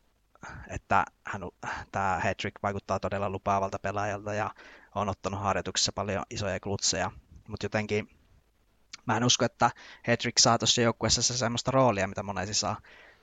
[0.69, 1.43] että hän,
[1.93, 4.51] tämä Hetrick vaikuttaa todella lupaavalta pelaajalta ja
[4.95, 7.11] on ottanut harjoituksessa paljon isoja klutseja.
[7.49, 8.11] Mutta jotenkin
[9.07, 9.71] mä en usko, että
[10.07, 12.77] Hetrick saa tuossa joukkueessa semmoista roolia, mitä monesti saa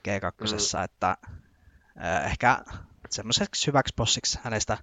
[0.08, 0.84] G2, mm.
[0.84, 1.16] että
[2.24, 2.58] ehkä
[3.10, 4.78] semmoiseksi hyväksi bossiksi hänestä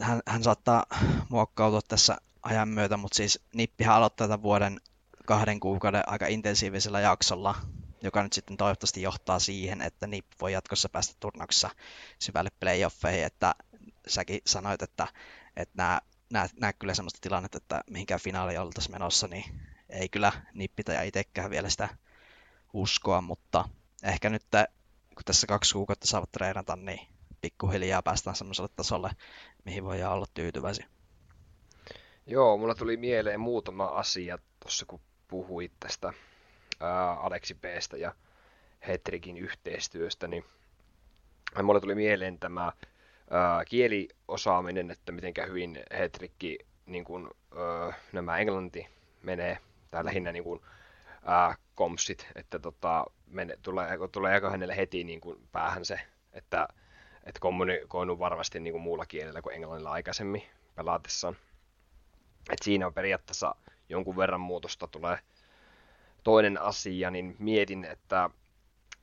[0.00, 0.86] hän, hän saattaa
[1.28, 4.80] muokkautua tässä ajan myötä, mutta siis Nippihän aloittaa tämän vuoden
[5.26, 7.54] kahden kuukauden aika intensiivisellä jaksolla,
[8.02, 11.70] joka nyt sitten toivottavasti johtaa siihen, että Nipp voi jatkossa päästä turnauksessa
[12.18, 13.54] syvälle playoffeihin, että
[14.08, 15.06] säkin sanoit, että,
[15.56, 16.00] että nämä,
[16.30, 19.44] nämä, nämä kyllä sellaista tilannetta, että mihinkään finaali oltaisiin menossa, niin
[19.88, 21.88] ei kyllä Nippitä ja itsekään vielä sitä
[22.72, 23.68] uskoa, mutta
[24.02, 24.46] ehkä nyt
[25.14, 29.10] kun tässä kaksi kuukautta saavat treenata, niin pikkuhiljaa päästään semmoiselle tasolle,
[29.64, 30.86] mihin voidaan olla tyytyväisiä.
[32.26, 36.12] Joo, mulla tuli mieleen muutama asia tuossa, kun puhuit tästä
[37.20, 38.14] Aleksi Bstä ja
[38.86, 40.44] Hetrikin yhteistyöstä, niin
[41.62, 42.72] mulla tuli mieleen tämä
[43.30, 48.86] ää, kieliosaaminen, että miten hyvin Hetrikki, niin kun, ää, nämä englanti
[49.22, 49.58] menee,
[49.90, 50.60] tai lähinnä niin kun,
[51.22, 56.00] ää, komsit, että tota, mene, tulee, tuleeko hänelle heti niin kuin päähän se,
[56.32, 56.68] että,
[57.26, 60.42] että kommunikoinut varmasti niin kuin muulla kielellä kuin englannilla aikaisemmin
[60.74, 61.36] pelaatessaan.
[62.50, 63.54] Et siinä on periaatteessa
[63.88, 65.18] jonkun verran muutosta tulee.
[66.24, 68.30] Toinen asia, niin mietin, että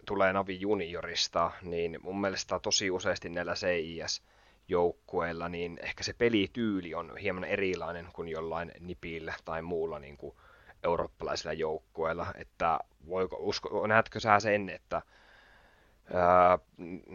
[0.05, 7.17] tulee Navi Juniorista, niin mun mielestä tosi useasti näillä CIS-joukkueilla, niin ehkä se pelityyli on
[7.17, 10.35] hieman erilainen kuin jollain Nipillä tai muulla niin kuin
[10.83, 15.01] eurooppalaisilla joukkueilla, että voiko, usko, näetkö sä sen, että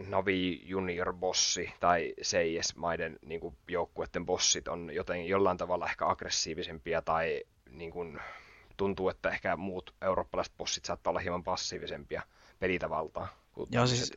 [0.07, 7.01] Navi Junior Bossi tai CIS-maiden niin kuin, joukkueiden bossit on joten jollain tavalla ehkä aggressiivisempia
[7.01, 8.19] tai niin kuin,
[8.77, 12.21] tuntuu, että ehkä muut eurooppalaiset bossit saattaa olla hieman passiivisempia
[12.59, 13.27] pelitavaltaa.
[13.69, 14.13] Joo, siis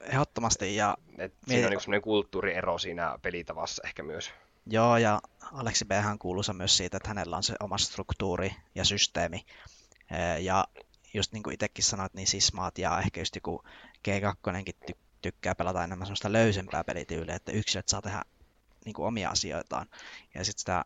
[0.00, 0.76] ehdottomasti.
[0.76, 0.96] Ja...
[1.18, 4.32] Et siinä on niin kulttuuriero siinä pelitavassa ehkä myös.
[4.66, 5.20] Joo, ja
[5.52, 5.90] Aleksi B.
[6.18, 9.46] kuuluisa myös siitä, että hänellä on se oma struktuuri ja systeemi.
[10.40, 10.64] Ja
[11.14, 13.64] just niin kuin itsekin sanoit, niin sismaat ja ehkä just joku
[14.08, 18.22] G2 ty- tykkää pelata enemmän sellaista löysempää pelityyliä, että yksilöt saa tehdä
[18.84, 19.86] niin kuin omia asioitaan
[20.34, 20.84] ja sitten sitä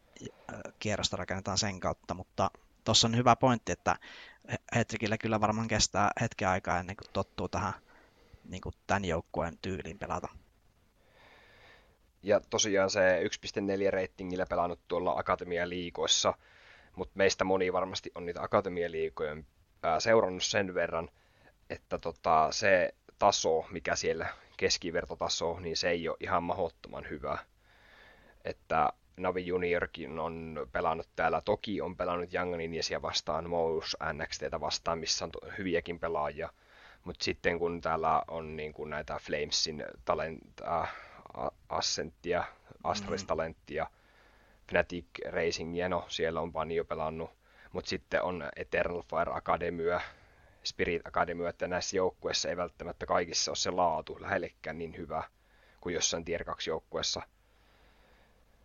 [0.79, 2.51] kierrosta rakennetaan sen kautta, mutta
[2.85, 3.97] tuossa on hyvä pointti, että
[4.75, 7.73] Hetrikillä kyllä varmaan kestää hetken aikaa ennen kuin tottuu tähän
[8.45, 10.29] niin kuin tämän joukkueen tyyliin pelata.
[12.23, 13.21] Ja tosiaan se
[13.87, 16.35] 1.4 reitingillä pelannut tuolla Akatemia-liikoissa,
[16.97, 19.37] mutta meistä moni varmasti on niitä Akatemia-liikoja
[19.99, 21.09] seurannut sen verran,
[21.71, 24.27] että tota, se taso, mikä siellä
[24.57, 27.39] keskivertotaso, niin se ei ole ihan mahdottoman hyvä.
[28.45, 34.99] Että Navi Juniorkin on pelannut täällä, toki on pelannut Young Ninjasia vastaan, Mous NXTtä vastaan,
[34.99, 36.49] missä on hyviäkin pelaajia,
[37.05, 40.95] mutta sitten kun täällä on niin kuin näitä Flamesin talenta, äh,
[41.69, 42.45] Ascentia,
[42.85, 43.91] Astralis-talenttia, mm.
[44.69, 47.31] Fnatic Racingia, no siellä on Vanjo pelannut,
[47.73, 50.01] mutta sitten on Eternal Fire Academia,
[50.67, 55.23] Spirit Academy, että näissä joukkueissa ei välttämättä kaikissa ole se laatu lähellekään niin hyvä
[55.81, 57.23] kuin jossain Tier 2 joukkueessa.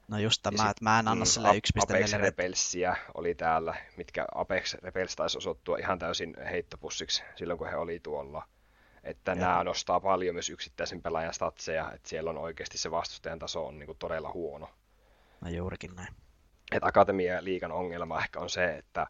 [0.08, 1.54] No just tämä, että mä en anna mm, sille 1.4.
[1.84, 7.76] Apex Rebelsia oli täällä, mitkä Apex Rebels taisi osoittua ihan täysin heittopussiksi silloin, kun he
[7.76, 8.48] oli tuolla.
[9.04, 9.40] Että Joo.
[9.40, 13.80] nämä nostaa paljon myös yksittäisen pelaajan statseja, että siellä on oikeasti se vastustajan taso on
[13.80, 14.70] niin kuin todella huono.
[15.42, 16.14] No juurikin näin.
[16.72, 19.08] Että Akatemia liikan ongelma ehkä on se, että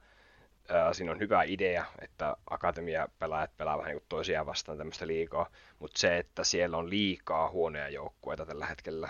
[0.71, 5.99] ää, siinä on hyvä idea, että akatemia-pelaajat pelaa vähän niin toisiaan vastaan tämmöistä liikaa, mutta
[5.99, 9.09] se, että siellä on liikaa huonoja joukkueita tällä hetkellä.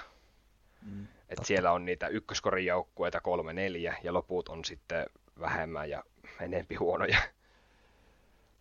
[0.82, 5.06] Mm, että siellä on niitä ykköskorin joukkueita kolme neljä ja loput on sitten
[5.40, 6.04] vähemmän ja
[6.40, 7.18] enempi huonoja.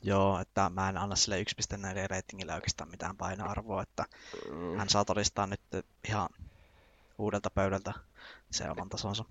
[0.03, 4.05] Joo, että mä en anna sille 1.4 ratingille oikeastaan mitään painoarvoa, että
[4.51, 4.77] mm.
[4.77, 5.61] hän saa todistaa nyt
[6.09, 6.29] ihan
[7.19, 7.93] uudelta pöydältä
[8.51, 9.25] se oman tasonsa.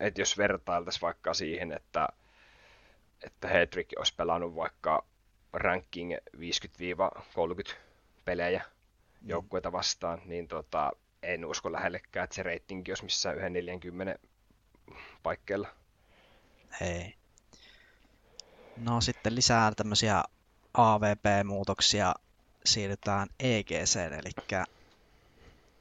[0.00, 2.08] Et jos vertailtaisiin vaikka siihen, että
[3.22, 5.04] että Hedrick olisi pelannut vaikka
[5.52, 7.74] ranking 50-30
[8.24, 8.62] pelejä
[9.20, 9.28] mm.
[9.28, 10.90] joukkueita vastaan, niin tota,
[11.22, 14.18] en usko lähellekään, että se reitingi olisi missään 1.40
[15.22, 15.68] paikkeilla.
[16.80, 17.14] Ei.
[18.76, 20.22] No sitten lisää tämmöisiä
[20.74, 22.14] AVP-muutoksia
[22.64, 24.64] siirrytään EGC, eli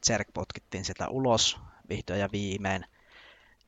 [0.06, 2.86] Zerg potkittiin sitä ulos vihdoin ja viimein.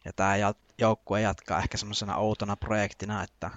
[0.06, 0.36] Ja tämä
[0.82, 3.52] joukkue jatkaa ehkä semmoisena outona projektina, että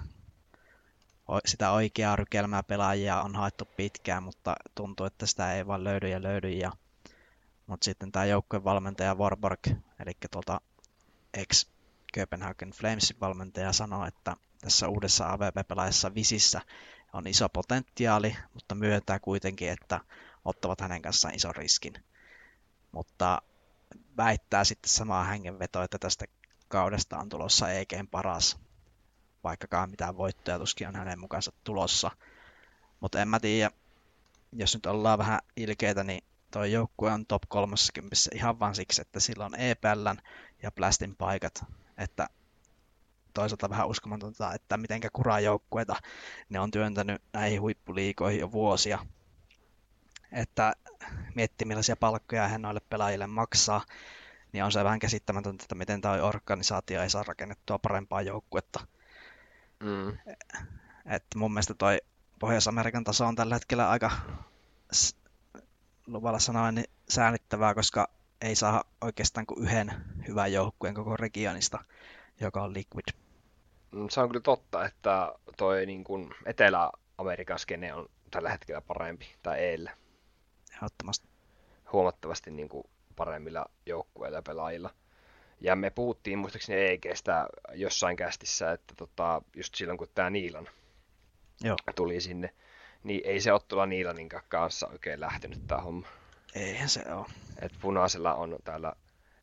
[1.45, 6.23] sitä oikeaa rykelmää pelaajia on haettu pitkään, mutta tuntuu, että sitä ei vaan löydy ja
[6.23, 6.49] löydy.
[6.49, 6.71] Ja...
[7.67, 9.59] Mutta sitten tämä joukkueen valmentaja Warburg,
[9.99, 10.61] eli tuolta
[11.33, 11.67] ex
[12.17, 16.61] Copenhagen Flamesin valmentaja sanoi, että tässä uudessa AVP-pelaajassa Visissä
[17.13, 19.99] on iso potentiaali, mutta myöntää kuitenkin, että
[20.45, 21.93] ottavat hänen kanssaan ison riskin.
[22.91, 23.41] Mutta
[24.17, 26.25] väittää sitten samaa hengenvetoa, että tästä
[26.67, 28.57] kaudesta on tulossa EGn paras,
[29.43, 32.11] vaikkakaan mitään voittoja tuskin on hänen mukaansa tulossa.
[32.99, 33.71] Mutta en mä tiedä,
[34.53, 39.19] jos nyt ollaan vähän ilkeitä, niin toi joukkue on top 30 ihan vain siksi, että
[39.19, 40.17] sillä on EPLn
[40.63, 41.65] ja Blastin paikat,
[41.97, 42.29] että
[43.33, 45.95] toisaalta vähän uskomatonta, että mitenkä kuraa joukkueita
[46.49, 48.99] ne on työntänyt näihin huippuliikoihin jo vuosia.
[50.31, 50.73] Että
[51.35, 53.85] miettii millaisia palkkoja hän noille pelaajille maksaa,
[54.51, 58.87] niin on se vähän käsittämätöntä, että miten tämä organisaatio ei saa rakennettua parempaa joukkuetta.
[59.79, 60.17] Mm.
[61.05, 61.97] Et mun mielestä toi
[62.39, 64.11] Pohjois-Amerikan taso on tällä hetkellä aika
[66.07, 68.07] luvalla sanoen niin säälittävää, koska
[68.41, 69.91] ei saa oikeastaan kuin yhden
[70.27, 71.83] hyvän joukkueen koko regionista,
[72.41, 73.05] joka on Liquid.
[73.91, 79.35] Mm, se on kyllä totta, että toi niin kuin Etelä-Amerikan skene on tällä hetkellä parempi,
[79.43, 79.93] tai eilen.
[80.75, 81.27] Ehdottomasti.
[81.91, 82.83] Huomattavasti niin kuin
[83.15, 84.89] paremmilla joukkueilla ja pelaajilla.
[85.61, 90.67] Ja me puhuttiin muistaakseni EGstä jossain kästissä, että tota, just silloin kun tämä Niilan
[91.61, 91.75] Joo.
[91.95, 92.53] tuli sinne,
[93.03, 96.07] niin ei se Ottula Niilanin kanssa oikein lähtenyt tämä homma.
[96.55, 97.25] Eihän se ole.
[97.61, 98.93] Et punaisella on täällä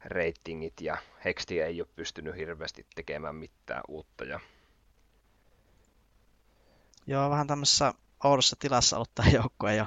[0.04, 4.24] ratingit ja Hexti ei ole pystynyt hirveästi tekemään mitään uutta.
[4.24, 4.40] Ja...
[7.06, 9.86] Joo, vähän tämmöisessä oudossa tilassa ollut tämä joukkue jo,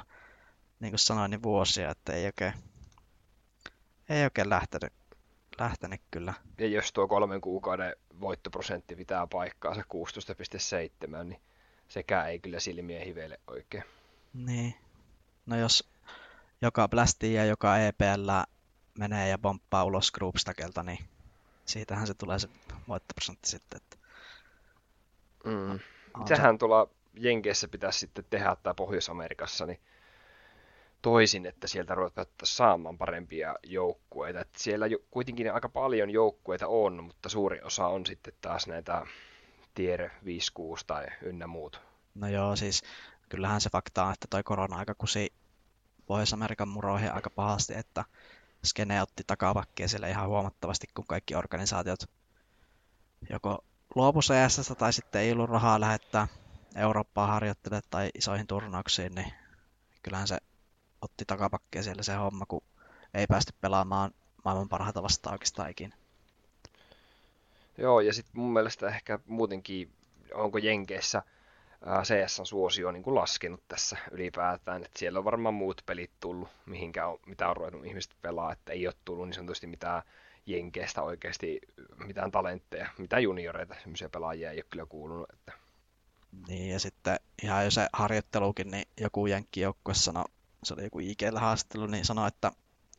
[0.80, 2.52] niin kuin sanoin, niin vuosia, että ei oikein
[4.08, 4.92] ei oikein lähtenyt,
[5.58, 6.34] lähtenyt kyllä.
[6.58, 9.82] Ja jos tuo kolmen kuukauden voittoprosentti pitää paikkaansa
[11.18, 11.40] 16,7, niin
[11.88, 13.84] sekään ei kyllä silmiä hiveile oikein.
[14.34, 14.74] Niin.
[15.46, 15.88] No jos
[16.62, 18.30] joka Blastia ja joka EPL
[18.98, 20.98] menee ja pomppaa ulos Groupstakelta, niin
[21.64, 22.48] siitähän se tulee se
[22.88, 23.80] voittoprosentti sitten.
[23.82, 23.96] Että...
[25.44, 25.78] Mm.
[26.24, 29.80] Sehän tuolla Jenkeissä pitäisi sitten tehdä, tai Pohjois-Amerikassa, niin
[31.02, 34.40] toisin, että sieltä ruvetaan saamaan parempia joukkueita.
[34.40, 39.06] Että siellä jo, kuitenkin aika paljon joukkueita on, mutta suuri osa on sitten taas näitä
[39.74, 40.10] tier 5-6
[40.86, 41.80] tai ynnä muut.
[42.14, 42.82] No joo, siis
[43.28, 45.32] kyllähän se fakta on, että toi korona-aika kusi
[46.06, 48.04] Pohjois-Amerikan muroihin aika pahasti, että
[48.64, 52.00] Skene otti takapakkia siellä ihan huomattavasti, kun kaikki organisaatiot
[53.30, 54.20] joko luopu
[54.78, 56.28] tai sitten ei ollut rahaa lähettää
[56.76, 59.32] Eurooppaan harjoittele tai isoihin turnauksiin, niin
[60.02, 60.38] kyllähän se
[61.06, 62.62] otti takapakkia siellä se homma, kun
[63.14, 64.10] ei päästy pelaamaan
[64.44, 65.96] maailman parhaita vastaan oikeastaan ikinä.
[67.78, 69.92] Joo, ja sitten mun mielestä ehkä muutenkin,
[70.34, 71.22] onko Jenkeissä
[72.02, 77.18] CS-suosio niin kuin laskenut tässä ylipäätään, että siellä on varmaan muut pelit tullut, mihinkä on,
[77.26, 80.02] mitä on ruvennut ihmiset pelaa, että ei ole tullut niin sanotusti mitään
[80.46, 81.60] Jenkeistä oikeasti
[82.04, 85.30] mitään talentteja, mitään junioreita, semmoisia pelaajia ei ole kyllä kuulunut.
[85.32, 85.52] Että...
[86.48, 90.24] Niin, ja sitten ihan jo se harjoittelukin, niin joku jenkkijoukkue sanoi,
[90.66, 92.52] se oli joku IGllä haastattelu, niin sanoi, että,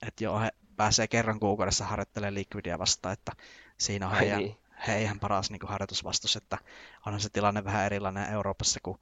[0.08, 3.32] että joo, he pääsee kerran kuukaudessa harjoittelemaan Liquidia vastaan, että
[3.78, 4.58] siinä on heidän, niin.
[4.88, 6.58] heidän paras niin harjoitusvastus, että
[7.06, 9.00] onhan se tilanne vähän erilainen Euroopassa, kun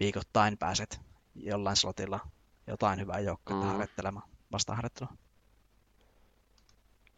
[0.00, 1.00] viikoittain pääset
[1.34, 2.20] jollain slotilla
[2.66, 3.68] jotain hyvää joukkoa mm.
[3.68, 5.12] harjoittelemaan vastaharjoittelua.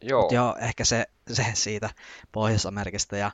[0.01, 0.21] Joo.
[0.21, 1.89] Mut joo, ehkä se, se siitä
[2.31, 3.17] Pohjois-Amerikasta.
[3.17, 3.31] Ja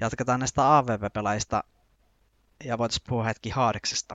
[0.00, 1.64] jatketaan näistä AVP-pelaajista
[2.64, 4.14] ja voitaisiin puhua hetki Haadeksesta.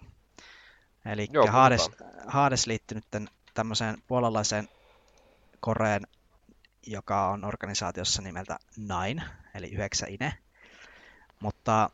[1.06, 1.89] Eli Hades,
[2.28, 4.70] Hades liittyy nyt tämmöiseen puolalaiseen
[5.60, 6.02] Koreen,
[6.88, 9.24] joka on organisaatiossa nimeltä Nine,
[9.56, 10.34] eli 9 INE.
[11.39, 11.89] Mutta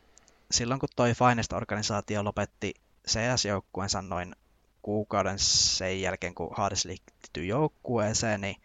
[0.51, 2.73] silloin kun toi Finest-organisaatio lopetti
[3.07, 4.35] CS-joukkueensa noin
[4.81, 8.55] kuukauden sen jälkeen, kun Hades liittyi joukkueeseen, niin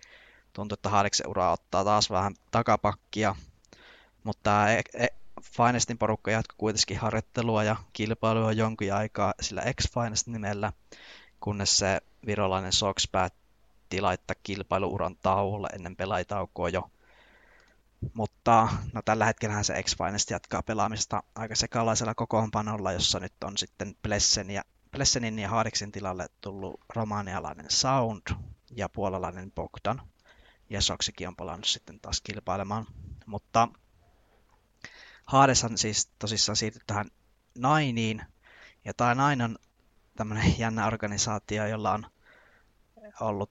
[0.53, 3.35] tuntuu, että Hadeksen ura ottaa taas vähän takapakkia.
[4.25, 10.73] Mutta e- e- Finestin porukka jatkoi kuitenkin harjoittelua ja kilpailua jonkin aikaa sillä X-Finest nimellä,
[11.41, 16.91] kunnes se virolainen Sox päätti laittaa kilpailuuran tauolle ennen pelaitaukoa jo.
[18.15, 23.97] Mutta no, tällä hetkellä se X-Finest jatkaa pelaamista aika sekalaisella kokoonpanolla, jossa nyt on sitten
[24.03, 28.23] Plessen ja, Plessenin ja Haadiksen tilalle tullut romanialainen Sound
[28.71, 30.03] ja puolalainen Bogdan.
[30.71, 32.87] Ja Soksikin on palannut sitten taas kilpailemaan.
[33.27, 33.69] Mutta
[35.27, 37.07] Hadeshan siis tosissaan siirtyi tähän
[37.59, 38.23] Nainiin.
[38.85, 39.59] Ja tämä Nain on
[40.17, 42.07] tämmöinen jännä organisaatio, jolla on
[43.21, 43.51] ollut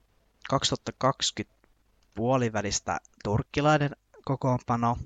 [0.49, 1.67] 2020
[2.13, 3.91] puolivälistä turkkilainen
[4.25, 4.97] kokoonpano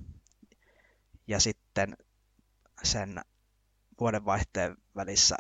[1.28, 1.98] ja sitten
[2.84, 3.22] sen
[4.00, 5.36] vuodenvaihteen välissä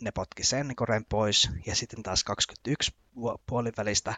[0.00, 2.94] ne potki sen koren pois ja sitten taas 21
[3.46, 4.14] puolivälistä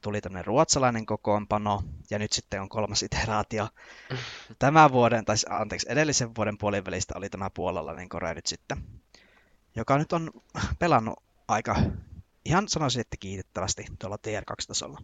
[0.00, 3.68] tuli tämmöinen ruotsalainen kokoonpano ja nyt sitten on kolmas iteraatio.
[4.58, 8.78] Tämän vuoden, tai anteeksi, edellisen vuoden puolivälistä oli tämä puolalainen kore nyt sitten,
[9.76, 10.30] joka nyt on
[10.78, 11.76] pelannut aika,
[12.44, 15.02] ihan sanoisin, että kiitettävästi tuolla TR2-tasolla.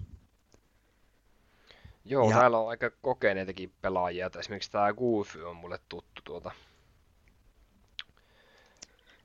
[2.05, 2.37] Joo, ja...
[2.37, 4.31] täällä on aika kokeneitakin pelaajia.
[4.39, 6.53] Esimerkiksi tämä Goofy on mulle tuttu tuota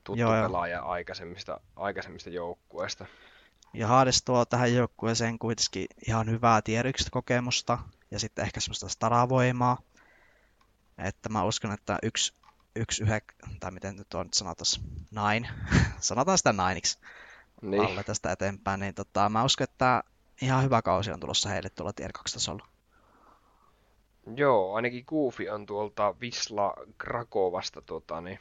[0.04, 3.06] tuttu Joo, pelaaja aikaisemmista, aikaisemmista joukkueista.
[3.74, 7.78] Ja Hades tuo tähän joukkueeseen kuitenkin ihan hyvää tier kokemusta
[8.10, 9.78] ja sitten ehkä semmoista staravoimaa.
[10.98, 12.34] Että mä uskon, että yksi,
[12.76, 13.20] yksi yhä,
[13.60, 14.66] tai miten nyt on sanotaan,
[15.10, 15.48] nine,
[16.00, 16.98] sanotaan sitä nineiksi
[17.62, 17.84] niin.
[17.84, 20.02] alle tästä eteenpäin, niin tota, mä uskon, että
[20.42, 22.66] ihan hyvä kausi on tulossa heille tuolla tier 2 tasolla.
[24.36, 28.38] Joo, ainakin Goofy on tuolta Visla Krakovasta tota, niin,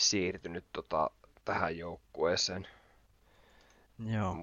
[0.00, 1.10] siirtynyt tota,
[1.44, 2.66] tähän joukkueeseen.
[3.98, 4.34] Joo.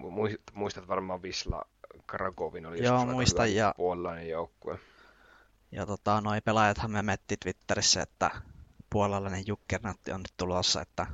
[0.54, 1.62] Muistat varmaan Visla
[2.08, 3.74] Krakovin oli Joo, muistan, ja...
[3.78, 4.80] puolalainen joukkue.
[5.72, 8.32] Ja tota, noi pelaajathan me metti Twitterissä, että
[8.90, 11.08] puolalainen Jukkernatti on nyt tulossa, että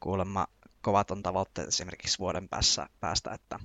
[0.00, 0.46] kuulemma
[0.82, 3.58] kovat on tavoitteet esimerkiksi vuoden päässä, päästä, että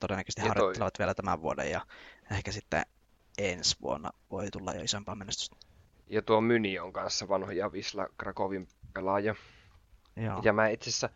[0.00, 0.98] todennäköisesti ja harjoittelevat toi...
[0.98, 1.86] vielä tämän vuoden ja
[2.30, 2.86] ehkä sitten
[3.38, 5.56] ensi vuonna voi tulla jo isompaa menestystä.
[6.12, 9.34] Ja tuo Myni on kanssa vanhoja Visla Krakovin pelaaja.
[10.16, 10.40] Joo.
[10.42, 11.08] Ja mä itse asiassa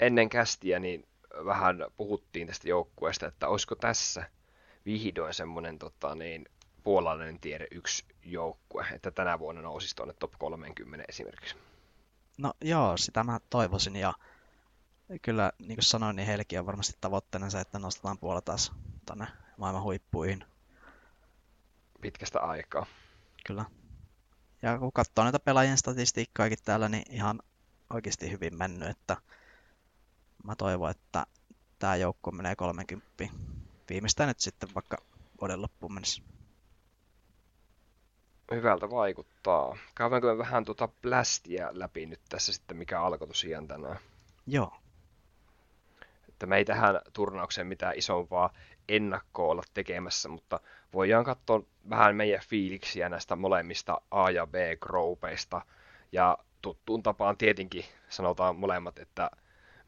[0.00, 1.08] ennen kästiä niin
[1.44, 4.30] vähän puhuttiin tästä joukkueesta, että olisiko tässä
[4.86, 6.46] vihdoin semmoinen tota, niin,
[6.82, 11.56] puolalainen tiede yksi joukkue, että tänä vuonna nousisi tuonne top 30 esimerkiksi.
[12.38, 14.12] No joo, sitä mä toivoisin ja
[15.22, 18.72] kyllä niin kuin sanoin, niin heillekin on varmasti tavoitteena se, että nostetaan puolella taas
[19.06, 20.44] tuonne maailman huippuihin.
[22.00, 22.86] Pitkästä aikaa.
[23.46, 23.64] Kyllä.
[24.62, 27.40] Ja kun katsoo näitä pelaajien statistiikkaakin täällä, niin ihan
[27.94, 29.16] oikeasti hyvin mennyt, että
[30.44, 31.26] mä toivon, että
[31.78, 33.06] tämä joukko menee 30.
[33.88, 34.96] Viimeistään nyt sitten vaikka
[35.40, 36.22] vuoden loppuun mennessä.
[38.50, 39.76] Hyvältä vaikuttaa.
[39.94, 43.98] Käydäänkö me vähän tuota Blastia läpi nyt tässä sitten, mikä alkoi tosiaan tänään?
[44.46, 44.76] Joo.
[46.28, 48.52] Että me ei tähän turnaukseen mitään isompaa
[48.88, 50.60] ennakkoa olla tekemässä, mutta
[50.92, 55.62] voidaan katsoa vähän meidän fiiliksiä näistä molemmista A- ja B-groupeista.
[56.12, 59.30] Ja tuttuun tapaan tietenkin sanotaan molemmat, että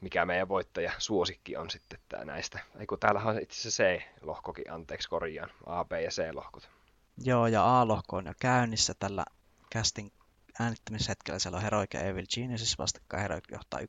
[0.00, 2.58] mikä meidän voittaja suosikki on sitten tää näistä.
[2.78, 6.70] Eiku täällähän on itse asiassa C-lohkokin, anteeksi korjaan, A, B ja C-lohkot.
[7.24, 9.24] Joo, ja A-lohko on jo käynnissä tällä
[9.74, 10.10] casting
[10.60, 13.22] äänittämishetkellä siellä on Heroic ja Evil Geniuses vastakkain.
[13.22, 13.84] Heroic johtaa 1-0.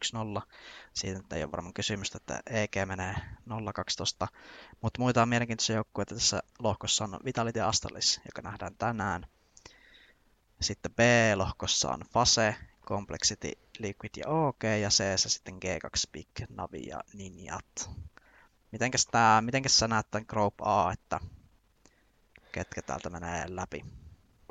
[0.93, 3.15] Siitä nyt ei ole varmaan kysymystä, että EG menee
[3.49, 4.27] 0-12.
[4.81, 9.27] Mutta muita on mielenkiintoisia joukkueita tässä lohkossa on Vitality ja Astralis, joka nähdään tänään.
[10.61, 12.55] Sitten B-lohkossa on Fase,
[12.85, 17.89] Complexity, Liquid ja OK, ja c sitten G2 Big, Navi ja Ninjat.
[18.71, 21.19] Mitenkäs, tää, mitenkäs sä näet tämän Group A, että
[22.51, 23.85] ketkä täältä menee läpi?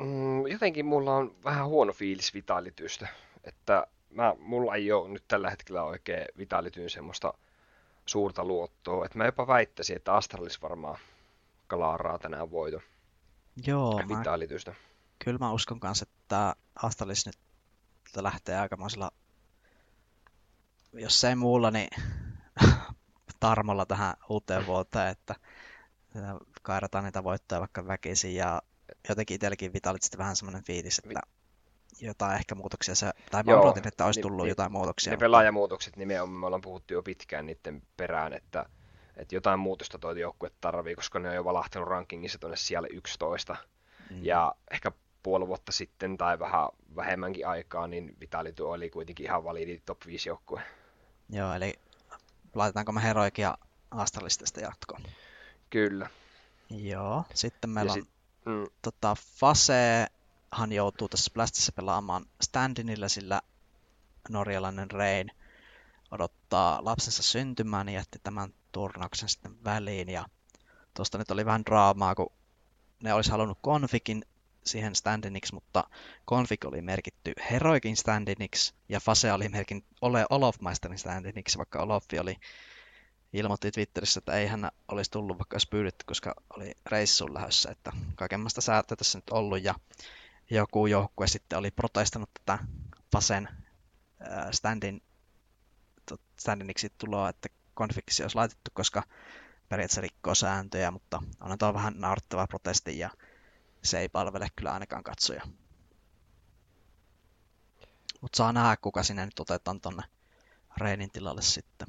[0.01, 3.09] Mm, jotenkin mulla on vähän huono fiilis Vitalitystä,
[3.45, 7.35] että mä, mulla ei ole nyt tällä hetkellä oikein Vitalityyn semmoista
[8.07, 10.99] suurta luottoa, että mä jopa väittäisin, että Astralis varmaan
[11.67, 12.81] kalaaraa tänään voito
[13.67, 14.71] Joo, Vitalitystä.
[14.71, 14.77] Mä,
[15.25, 17.39] kyllä mä uskon kanssa, että Astralis nyt
[18.17, 19.11] lähtee aikamoisella,
[20.93, 21.89] jos ei muulla, niin
[23.41, 25.35] tarmolla tähän uuteen vuoteen, että
[26.63, 28.63] kairataan niitä voittoja vaikka väkisin ja
[29.09, 31.21] jotenkin itselläkin Vitalit sitten vähän semmoinen fiilis, että
[32.01, 35.11] jotain ehkä muutoksia se, tai mä odotin, että olisi tullut ni, jotain muutoksia.
[35.11, 38.67] Ne pelaajamuutokset nimenomaan, me ollaan puhuttu jo pitkään niiden perään, että,
[39.17, 43.57] että jotain muutosta tuo joukkue tarvii, koska ne on jo valahtanut rankingissa tuonne siellä 11.
[44.11, 44.25] Mm.
[44.25, 44.93] Ja ehkä
[45.23, 50.29] puoli vuotta sitten tai vähän vähemmänkin aikaa, niin Vitality oli kuitenkin ihan validi top 5
[50.29, 50.63] joukkue.
[51.31, 51.75] Joo, eli
[52.55, 53.59] laitetaanko me Heroikia
[53.91, 55.03] Astralistista jatkoon?
[55.71, 56.11] Kyllä.
[56.71, 58.09] Joo, sitten meillä ja on sit,
[58.45, 58.67] mm.
[58.83, 63.43] tota, Fasehan joutuu tässä Blastissa pelaamaan standinilla, sillä
[64.29, 65.31] norjalainen Rein
[66.11, 70.09] odottaa lapsensa syntymään niin jätti tämän turnauksen sitten väliin.
[70.09, 70.25] Ja
[70.95, 72.33] tuosta nyt oli vähän draamaa, kun
[73.03, 74.25] ne olisi halunnut konfikin
[74.65, 75.85] siihen standiniksi, mutta
[76.29, 82.37] config oli merkitty Heroikin standiniksi ja Fase oli merkin ole Olofmeisterin standiniksi, vaikka Olofi oli
[83.33, 87.93] ilmoitti Twitterissä, että ei hän olisi tullut, vaikka olisi pyydetty, koska oli reissuun lähdössä, että
[88.15, 89.75] kaikenlaista säätöä tässä nyt ollut, ja
[90.51, 92.59] joku joukkue sitten oli protestanut tätä
[93.13, 93.49] Fasen
[94.53, 95.03] standin,
[96.41, 99.03] standiniksi tuloa, että konfiksi olisi laitettu, koska
[99.69, 103.11] periaatteessa rikkoo sääntöjä, mutta on tuo vähän naurettava protesti, ja
[103.83, 105.43] se ei palvele kyllä ainakaan katsoja.
[108.21, 110.03] Mutta saa nähdä, kuka sinne nyt otetaan tonne
[110.77, 111.89] Reinin tilalle sitten.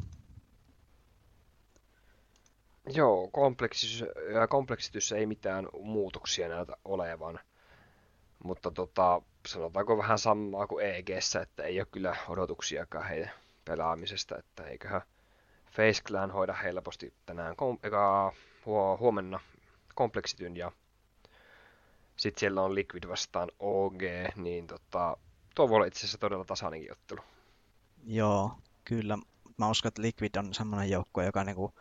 [2.94, 4.04] Joo, kompleksitys,
[4.50, 7.40] kompleksitys ei mitään muutoksia näytä olevan.
[8.44, 11.10] Mutta tota, sanotaanko vähän samaa kuin eg
[11.42, 13.32] että ei ole kyllä odotuksiakaan heidän
[13.66, 15.02] pelaamisesta, että eiköhän
[15.72, 18.34] Face Clan hoida helposti tänään kom- eka,
[19.00, 19.40] huomenna
[19.96, 20.72] kompleksityn ja
[22.16, 24.02] sitten siellä on Liquid vastaan OG,
[24.36, 25.18] niin tota,
[25.56, 27.22] tuo voi olla itse asiassa todella tasainenkin ottelu.
[28.04, 28.52] Joo,
[28.86, 29.18] kyllä.
[29.58, 31.74] Mä uskon, että Liquid on semmoinen joukko, joka niinku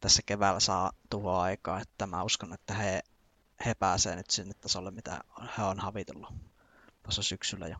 [0.00, 3.02] tässä keväällä saa tuhoa aikaa, että mä uskon, että he,
[3.66, 5.20] he pääsee nyt sinne tasolle, mitä
[5.58, 6.34] he on havitellut
[7.02, 7.76] tuossa syksyllä jo.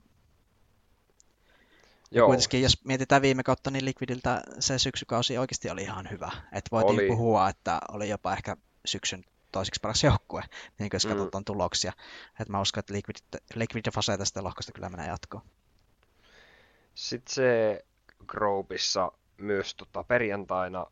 [2.10, 2.26] Joo.
[2.26, 6.30] Kuitenkin, jos mietitään viime kautta, niin Liquidiltä se syksykausi oikeasti oli ihan hyvä.
[6.52, 7.08] Että voitiin oli.
[7.08, 10.42] puhua, että oli jopa ehkä syksyn toiseksi paras joukkue,
[10.78, 11.10] niin jos mm.
[11.10, 11.92] katsotaan tuloksia.
[12.40, 13.16] Että mä uskon, että Liquid,
[13.54, 15.42] Liquid ja Fase tästä lohkosta kyllä menee jatkoon.
[16.94, 17.84] Sitten se
[18.26, 20.86] Groupissa myös tota, perjantaina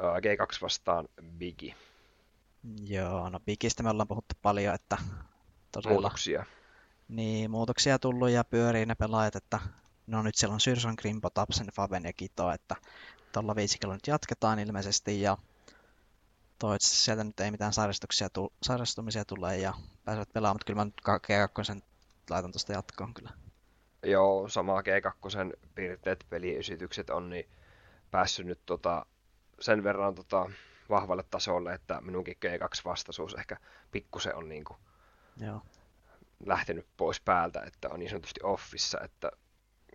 [0.00, 1.74] G2 vastaan Bigi.
[2.82, 4.96] Joo, no Bigistä me ollaan puhuttu paljon, että
[5.72, 5.92] todella...
[5.92, 6.44] Muutoksia.
[7.08, 9.60] Niin, muutoksia tullut ja pyörii ne pelaajat, että
[10.06, 12.76] no nyt siellä on Syrson, Grimpo, Tapsen, Faben ja Kito, että
[13.32, 15.36] tuolla viisikellä nyt jatketaan ilmeisesti ja
[16.58, 19.74] toivottavasti sieltä nyt ei mitään sairastuksia tu- sairastumisia tule ja
[20.04, 21.82] pääsevät pelaamaan, mutta kyllä mä nyt G2
[22.30, 23.30] laitan tuosta jatkoon kyllä.
[24.02, 27.48] Joo, sama G2 piirteet peliesitykset on niin
[28.10, 29.06] päässyt nyt tota,
[29.60, 30.50] sen verran tota,
[30.90, 33.56] vahvalle tasolle, että minunkin G2-vastaisuus ehkä
[33.92, 34.78] pikkusen on niin kuin
[35.36, 35.62] Joo.
[36.46, 39.30] lähtenyt pois päältä, että on niin sanotusti offissa, että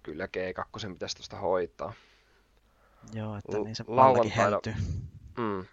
[0.03, 1.93] kyllä G2 pitäisi tuosta hoitaa.
[3.13, 4.59] Joo, että niin se lauantaina,
[5.38, 5.66] mm,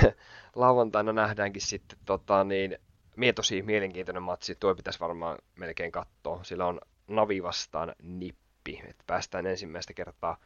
[0.54, 2.78] lauantaina nähdäänkin sitten tota, niin,
[3.16, 6.44] mie tosi mielenkiintoinen matsi, tuo pitäisi varmaan melkein katsoa.
[6.44, 10.36] Sillä on Navi vastaan Nippi, että päästään ensimmäistä kertaa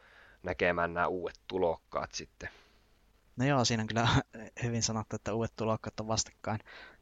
[0.43, 2.49] näkemään nämä uudet tulokkaat sitten.
[3.37, 4.07] No joo, siinä on kyllä
[4.63, 6.59] hyvin sanottu, että uudet tulokkaat on vastakkain.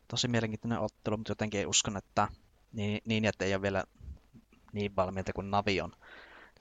[0.07, 2.27] Tosi mielenkiintoinen ottelu, mutta jotenkin uskon, että
[2.73, 3.83] niin, niin että ei ole vielä
[4.73, 5.91] niin valmiita kuin Navi on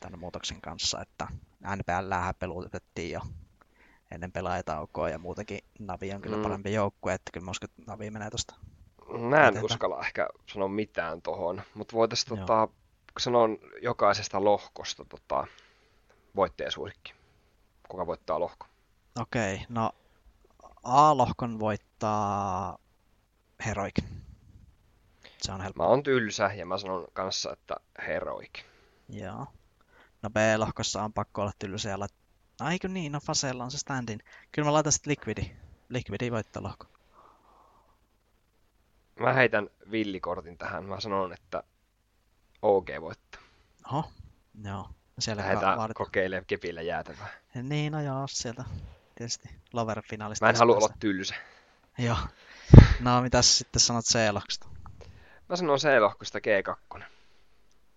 [0.01, 1.29] tämän muutoksen kanssa, että
[1.77, 3.21] NPL pelutettiin jo
[4.11, 6.43] ennen pelaajataukoa ja muutenkin Navi on kyllä mm.
[6.43, 8.55] parempi joukkue, että kyllä mä uskon, että Navi menee tuosta.
[9.19, 12.69] Mä en uskalla ehkä sanoa mitään tohon, mutta voitaisiin tota,
[13.19, 13.49] sanoa
[13.83, 15.47] jokaisesta lohkosta tota,
[16.37, 17.15] voittajasuosikki.
[17.89, 18.67] Kuka voittaa lohko?
[19.21, 19.91] Okei, okay, no
[20.85, 22.79] A-lohkon voittaa
[23.67, 24.05] Heroic.
[25.43, 25.83] Se on helppo.
[25.83, 27.75] Mä oon tylsä ja mä sanon kanssa, että
[28.07, 28.53] heroik.
[29.09, 29.47] Joo.
[30.23, 32.15] No B-lohkossa on pakko olla tylsä ja lait...
[32.61, 34.21] No eikö niin, no Fasella on se standin.
[34.53, 35.51] Kyllä mä laitan sitten Liquidi.
[35.89, 36.87] Liquidi voittaa lohko.
[39.21, 40.85] Mä heitän villikortin tähän.
[40.85, 41.63] Mä sanon, että
[42.63, 43.41] OG voittaa.
[43.93, 44.11] Oho,
[44.65, 44.89] joo.
[45.19, 47.29] Siellä Lähdetään kokeilemaan kepillä jäätävää.
[47.63, 48.65] Niin, no joo, sieltä
[49.15, 50.47] tietysti Lover-finaalista.
[50.47, 51.35] Mä en halua olla tylsä.
[51.99, 52.17] Joo.
[53.01, 54.69] No, mitäs sitten sanot C-lohkosta?
[55.49, 57.03] Mä sanon C-lohkosta G2.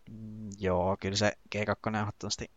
[0.10, 2.52] Mm, joo, kyllä se G2 on ehdottomasti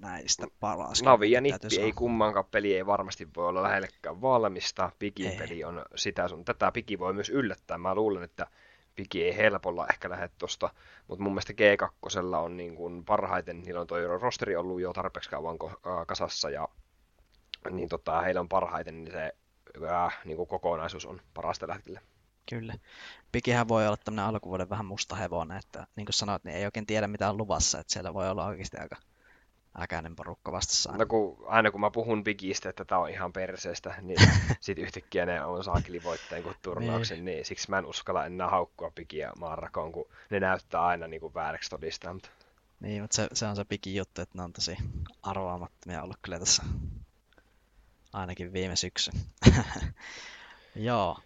[0.00, 1.02] näistä paras.
[1.02, 4.84] Navi ja Nippi ei kummankaan peli ei varmasti voi olla lähellekään valmista.
[4.84, 4.96] Ei.
[4.98, 6.44] Pikin peli on sitä sun.
[6.44, 7.78] Tätä Piki voi myös yllättää.
[7.78, 8.46] Mä luulen, että
[8.94, 10.70] Piki ei helpolla ehkä lähde tosta.
[11.08, 15.30] Mutta mun mielestä G2 on niin kuin parhaiten, niillä on toi rosteri ollut jo tarpeeksi
[15.30, 15.58] kauan
[16.06, 16.68] kasassa ja
[17.70, 19.32] niin tota, heillä on parhaiten niin se
[19.88, 22.00] ää, niin kuin kokonaisuus on parasta tällä hetkellä.
[22.50, 22.74] Kyllä.
[23.32, 26.86] Pikihän voi olla tämmöinen alkuvuoden vähän musta hevonen, että niin kuin sanoit, niin ei oikein
[26.86, 28.96] tiedä mitä on luvassa, että siellä voi olla oikeasti aika
[29.80, 30.92] äkäinen porukka vastassa.
[30.92, 34.18] No kun, aina kun mä puhun Bigistä, että tää on ihan perseestä, niin
[34.60, 38.90] sit yhtäkkiä ne on saakeli voittajien kuin turnauksen, niin siksi mä en uskalla enää haukkua
[38.90, 42.14] Bigiä Maarakoon, kun ne näyttää aina niin kuin vääräksi todistaa.
[42.14, 42.28] Mutta
[42.80, 44.76] Niin, mutta se, se on se Pikin juttu, että ne on tosi
[45.22, 46.62] arvaamattomia ollut kyllä tässä
[48.14, 49.10] ainakin viime syksy.
[50.76, 51.18] Joo,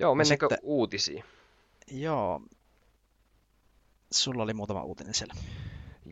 [0.00, 1.24] Joo, mennäänkö sitten- uutisiin?
[1.90, 2.40] joo.
[4.12, 5.34] Sulla oli muutama uutinen siellä.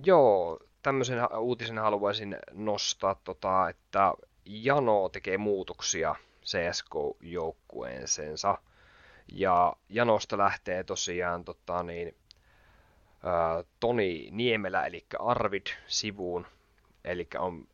[0.05, 4.12] Joo, tämmöisen uutisen haluaisin nostaa, tota, että
[4.45, 6.14] Jano tekee muutoksia
[6.45, 8.59] CSGO-joukkueensa.
[9.33, 12.14] Ja Janosta lähtee tosiaan tota, niin,
[13.25, 16.47] ää, Toni Niemelä, eli Arvid sivuun,
[17.05, 17.66] eli on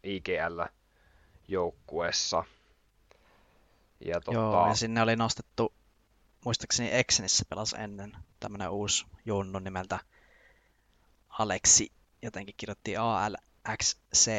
[1.49, 2.45] IGL-joukkueessa.
[4.05, 5.73] Ja tota, Joo, ja sinne oli nostettu,
[6.45, 9.99] muistaakseni Exenissä pelasi ennen tämmönen uusi junnu nimeltä
[11.29, 11.93] Aleksi,
[12.23, 14.31] jotenkin kirjoitti ALXC,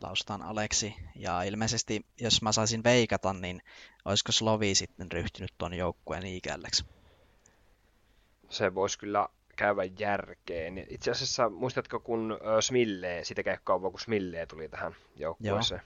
[0.00, 3.62] lausutaan Aleksi, ja ilmeisesti, jos mä saisin veikata, niin
[4.04, 6.84] olisiko Slovi sitten ryhtynyt ton joukkueen ikäleksi?
[8.52, 10.86] se voisi kyllä käydä järkeen.
[10.88, 15.82] Itse asiassa muistatko, kun Smille, siitä käy kauan, kun Smille tuli tähän joukkueeseen,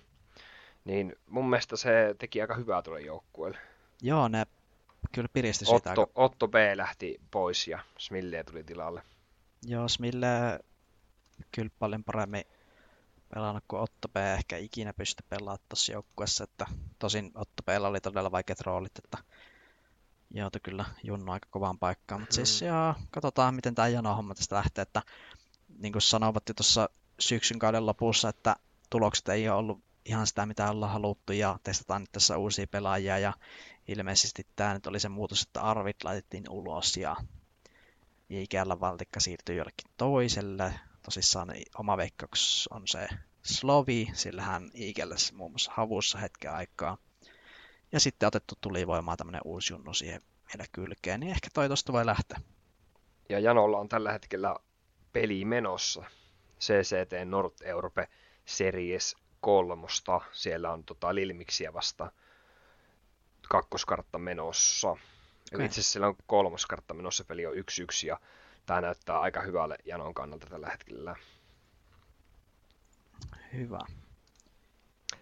[0.87, 3.59] niin mun mielestä se teki aika hyvää tuolle joukkueelle.
[4.03, 4.47] Joo, ne
[5.12, 6.07] kyllä piristi Otto, aika...
[6.14, 9.03] Otto B lähti pois ja Smille tuli tilalle.
[9.66, 10.26] Joo, Smille
[11.53, 12.45] kyllä paljon paremmin
[13.34, 16.66] pelannut kuin Otto B ehkä ikinä pysty pelaamaan tuossa joukkueessa, että
[16.99, 19.18] tosin Otto Bllä oli todella vaikeat roolit, että
[20.30, 22.66] joutui kyllä Junnu aika kovaan paikkaan, mutta siis Mm.
[22.68, 25.03] joo, katsotaan miten tämä Jano-homma tästä lähtee, että
[25.78, 28.57] niin kuin sanoivat jo tuossa syksyn kauden lopussa, että
[28.91, 33.19] tulokset ei ole ollut ihan sitä, mitä ollaan haluttu ja testataan nyt tässä uusia pelaajia
[33.19, 33.33] ja
[33.89, 37.17] ilmeisesti tämä nyt oli se muutos, että Arvit laitettiin ulos ja
[38.31, 40.75] IGL valtikka siirtyi jollekin toiselle.
[41.03, 41.49] Tosissaan
[41.79, 43.09] oma veikkauks on se
[43.43, 46.99] Slovi, sillä hän IGL muun muassa havussa hetken aikaa.
[47.93, 50.23] Ja sitten otettu tulivoimaa tämmönen uusi junnu siihen
[50.55, 52.41] vielä kylkeen, niin ehkä toi tosta voi lähteä.
[53.29, 54.57] Ja Janolla on tällä hetkellä
[55.13, 56.05] peli menossa.
[56.61, 58.09] CCT Nord Europe
[58.45, 60.20] Series kolmosta.
[60.32, 62.12] Siellä on tota Lilmiksiä vasta
[63.49, 64.91] kakkoskartta menossa.
[64.91, 65.66] Okay.
[65.66, 67.57] Itse asiassa siellä on kolmoskartta menossa, peli on 1-1
[68.07, 68.20] ja
[68.66, 71.16] tämä näyttää aika hyvälle Janon kannalta tällä hetkellä.
[73.53, 73.78] Hyvä.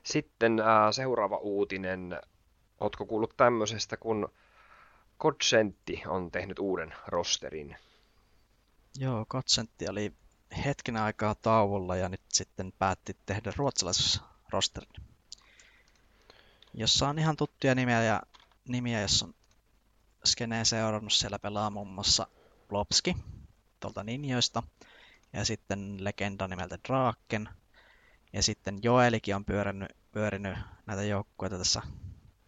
[0.03, 2.21] Sitten ää, seuraava uutinen.
[2.81, 4.29] Ootko kuullut tämmöisestä, kun
[5.19, 7.77] Kodsentti on tehnyt uuden rosterin?
[8.99, 10.13] Joo, Kotsentti oli
[10.65, 15.05] hetken aikaa tauolla ja nyt sitten päätti tehdä ruotsalaisrosterin,
[16.75, 18.23] jossa on ihan tuttuja nimiä ja
[18.69, 19.35] nimiä, jos on
[20.25, 22.27] skeneen seurannut, siellä pelaa muun muassa
[22.69, 23.17] Blobski
[23.81, 24.63] tuolta Ninjoista
[25.33, 27.49] ja sitten legenda nimeltä Draken.
[28.33, 31.83] Ja sitten Joelikin on pyörinyt, pyörinyt näitä joukkueita tässä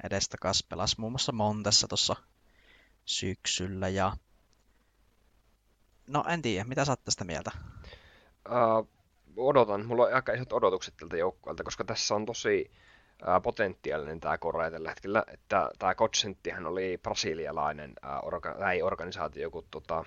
[0.02, 2.16] edestä kas pelas muun muassa Montessa tuossa
[3.04, 4.16] syksyllä ja
[6.06, 7.50] No en tiedä, mitä sä oot tästä mieltä?
[8.46, 8.88] Uh,
[9.36, 12.70] odotan, mulla on aika isot odotukset tältä joukkueelta, koska tässä on tosi
[13.22, 19.42] uh, potentiaalinen tämä Korea tällä hetkellä, että tämä Kotsenttihan oli brasilialainen uh, orga, ei organisaatio,
[19.42, 20.04] joku tota,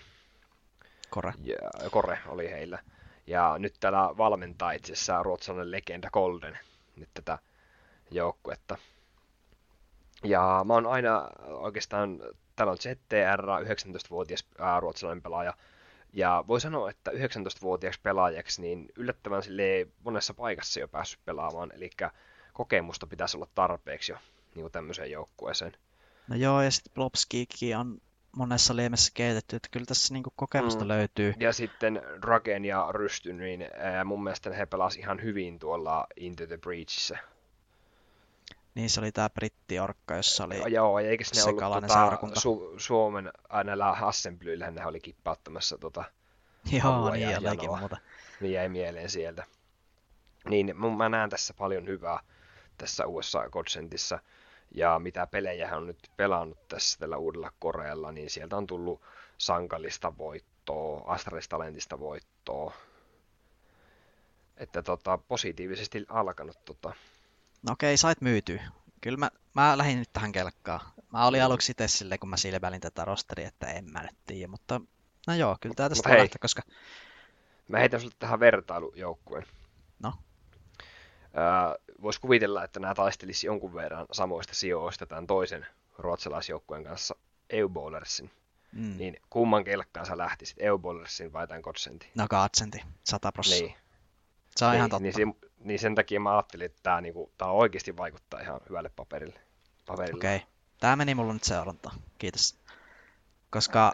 [1.10, 1.34] Kore.
[1.44, 1.56] ja,
[1.92, 2.80] Kore oli heillä.
[3.28, 6.60] Ja nyt täällä valmentaa itse asiassa ruotsalainen legenda Golden
[6.96, 7.38] nyt tätä
[8.12, 8.78] joukkuetta.
[10.24, 12.20] Ja mä oon aina oikeastaan,
[12.56, 15.54] täällä on ZTR, 19-vuotias ää, ruotsalainen pelaaja,
[16.14, 19.44] ja voi sanoa, että 19-vuotiaaksi pelaajaksi niin yllättävän
[20.04, 21.90] monessa paikassa jo päässyt pelaamaan, eli
[22.54, 24.18] kokemusta pitäisi olla tarpeeksi jo
[24.56, 25.74] niin kuin tämmöiseen joukkueeseen.
[26.28, 28.02] No joo, ja sitten Blobskikin on
[28.36, 30.88] monessa liemessä keitetty, että kyllä tässä niinku kokemusta Mm.
[30.88, 31.34] löytyy.
[31.40, 36.48] Ja sitten Draken ja Rysty, niin ää, mun mielestä he pelasivat ihan hyvin tuolla Into
[36.48, 37.18] the Breachissä.
[38.76, 40.74] Niin se oli tää brittiorkka, jossa oli...
[40.74, 42.40] Joo, ja eikös ne ollut tota, seurakunta.
[42.40, 43.32] Su- Suomen
[43.64, 46.04] näillä Assemblyillähän ne oli kippauttamassa tota,
[46.84, 47.80] Joo, niin ja janoa.
[47.80, 47.98] muuta.
[48.42, 49.44] niin jäi mieleen sieltä.
[50.50, 52.20] Niin mun, mä näen tässä paljon hyvää
[52.78, 54.20] tässä uudessa Godsentissa.
[54.76, 59.02] Ja mitä pelejä hän on nyt pelannut tässä tällä uudella Korealla, niin sieltä on tullut
[59.38, 62.74] Sankalista voittoa, Astralis Talentista voittoa.
[64.58, 66.94] Että tota, positiivisesti alkanut tota.
[67.64, 68.64] No okei, sait myytyä.
[69.02, 70.80] Kyllä mä, mä lähdin nyt tähän kelkkaan.
[71.14, 74.48] Mä olin aluksi itse silleen, kun mä silmäilin tätä rosteria, että en mä nyt tiedä,
[74.48, 74.82] mutta
[75.28, 76.62] no joo, kyllä tää tästä lähteä, koska
[77.68, 79.46] Mä heitän sulle tähän vertailujoukkueen.
[80.04, 80.14] No.
[82.02, 85.66] Voisi kuvitella, että nämä taistelisi jonkun verran samoista sijoista tämän toisen
[85.98, 87.16] ruotsalaisjoukkueen kanssa,
[87.50, 88.32] EU-Bowlersin.
[88.72, 92.10] mm, Niin kumman kelkkaan sä lähtisit, EU-Bowlersin vai tämän Godsentin?
[92.16, 93.68] no Gadsenti, 100 prosenttia.
[93.68, 93.78] Niin,
[94.56, 95.04] Se on niin, ihan totta.
[95.18, 99.40] niin, niin sen takia mä ajattelin, että tämä niinku, tää oikeasti vaikuttaa ihan hyvälle paperille.
[99.86, 100.20] paperille.
[100.20, 100.42] Okei.
[100.80, 101.96] Tää meni mulla nyt seurantaan.
[102.18, 102.60] Kiitos.
[103.50, 103.94] Koska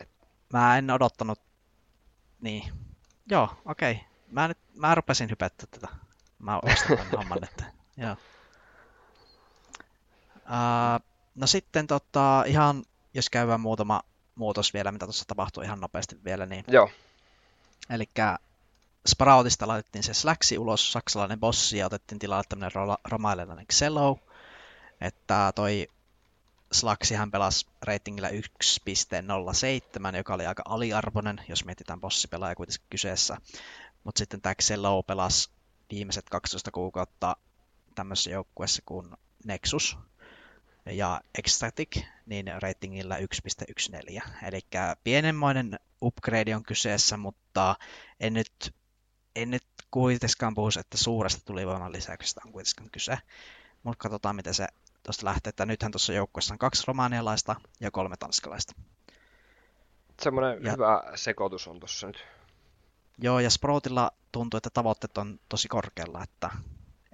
[0.54, 1.42] mä en odottanut...
[2.42, 2.64] Niin.
[3.30, 4.00] Joo, okei.
[4.32, 5.88] Mä nyt, mä rupesin hypettää tätä.
[6.40, 7.68] Mä ostan tämän homman nyt.
[7.98, 8.16] Joo.
[10.36, 11.06] Uh,
[11.36, 14.02] no sitten tota, ihan, jos käydään muutama
[14.36, 16.90] muutos vielä, mitä tuossa tapahtuu ihan nopeasti vielä, niin Joo,
[17.90, 18.10] Eli
[19.08, 24.20] Sproutista laitettiin se Slacksi ulos, saksalainen bossi, ja otettiin tilalle tämmöinen ro- romailellainen Xello.
[25.02, 25.88] Että toi
[26.72, 33.38] Slaxihan pelasi ratingillä 1.07, joka oli aika aliarvoinen, jos mietitään bossipelaaja kuitenkin kyseessä.
[34.04, 35.50] Mutta sitten tämä Xello pelasi
[35.92, 37.38] viimeiset 12 kuukautta
[37.96, 39.08] tämmöisessä joukkueessa kuin
[39.46, 39.98] Nexus
[40.86, 44.22] ja Ecstatic, niin ratingilla 1.14.
[44.48, 44.62] Eli
[45.04, 47.76] pienemmoinen upgrade on kyseessä, mutta
[48.20, 48.74] en nyt,
[49.36, 53.18] en nyt kuitenkaan puhu, että suuresta tulivoiman lisäyksestä on kuitenkaan kyse.
[53.84, 54.68] Mutta katsotaan, miten se
[55.04, 55.50] tuosta lähtee.
[55.50, 58.74] Että nythän tuossa joukkueessa on kaksi romanialaista ja kolme tanskalaista.
[60.22, 62.26] semmoinen Ja- hyvä sekoitus on tuossa nyt.
[63.18, 66.50] Joo, ja Sproutilla tuntuu, että tavoitteet on tosi korkealla, että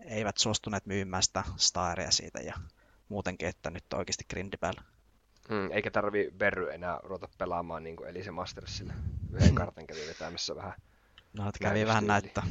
[0.06, 2.54] eivät suostuneet myymään sitä Staria siitä ja
[3.10, 4.82] muutenkin, että nyt on oikeasti grindi päällä.
[5.50, 8.94] Mm, eikä tarvi Berry enää ruveta pelaamaan niin kuin Elise Mastersilla.
[9.34, 10.74] Yhden kartan kävi vetämässä vähän.
[11.34, 12.44] No, että kävi vähän näyttää.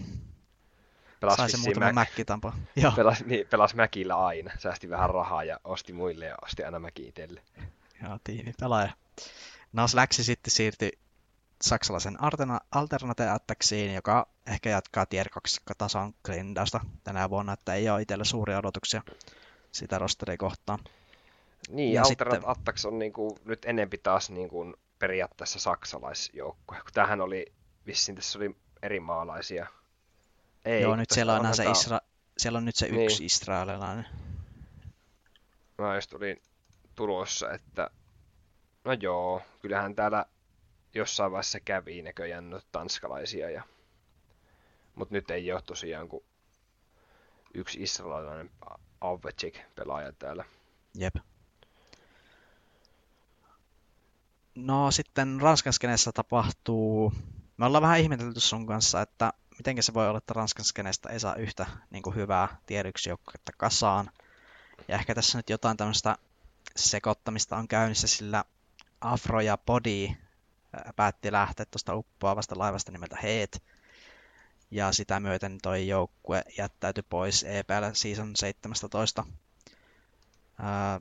[1.20, 2.53] Pelasi Sai se muutama Mac- mäkkitampo.
[2.76, 4.51] Joo, Pelas, niin, pelas Mäkillä aina.
[4.59, 7.43] Säästi vähän rahaa ja osti muille ja osti aina Mäki itselle.
[8.03, 8.93] joo, tiimipelaaja.
[9.72, 10.91] No, Slacksi sitten siirtyi
[11.62, 17.91] saksalaisen Artena- Alternate Attacksiin, joka ehkä jatkaa Tier 2 tason grindausta tänä vuonna, että ei
[17.91, 19.03] ole itsellä suuria odotuksia
[19.72, 20.78] sitä rosteria kohtaan.
[21.68, 26.76] Niin, Ja Alternate sitten- Attacks on niin kuin, nyt enempi taas niin kuin, periaatteessa saksalaisjoukkue.
[26.81, 27.47] Kun tämähän oli,
[27.87, 29.66] vissiin tässä oli eri maalaisia.
[30.64, 32.01] Ei, Joo, nyt siellä on se Isra...
[32.39, 33.05] siellä on nyt se Niin.
[33.05, 34.07] yksi israelilainen.
[35.78, 36.43] Mä just olin
[36.95, 37.91] tulossa, että
[38.85, 40.26] no joo, kyllähän täällä
[40.95, 43.51] jossain vaiheessa kävi näköjään noita tanskalaisia.
[43.51, 43.62] Ja...
[44.95, 46.24] Mutta nyt ei ole tosiaan kuin
[47.55, 48.51] yksi israelilainen
[49.01, 50.45] Avvecek pelaaja täällä.
[50.95, 51.14] Jep.
[54.55, 57.12] No sitten Ranskan skeneessä tapahtuu...
[57.61, 61.20] Me ollaan vähän ihmetelty sun kanssa, että miten se voi olla, että Ranskan skeneestä ei
[61.20, 64.11] saa yhtä niin kuin hyvää tier 1 joukkuetta kasaan.
[64.88, 66.16] Ja ehkä tässä nyt jotain tämmöistä
[66.76, 68.44] sekoittamista on käynnissä, sillä
[69.00, 73.62] Afro ja Body ää, päätti lähteä tuosta uppoavasta laivasta nimeltä Heet.
[74.70, 79.24] Ja sitä myöten toi joukkue jättäytyi pois EPL Season 17.
[80.58, 81.00] Ää,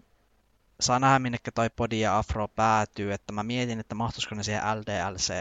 [0.80, 4.80] saa nähdä, minne toi Body ja Afro päätyy, että mä mietin, että mahtuisiko ne siihen
[4.80, 5.34] ldlc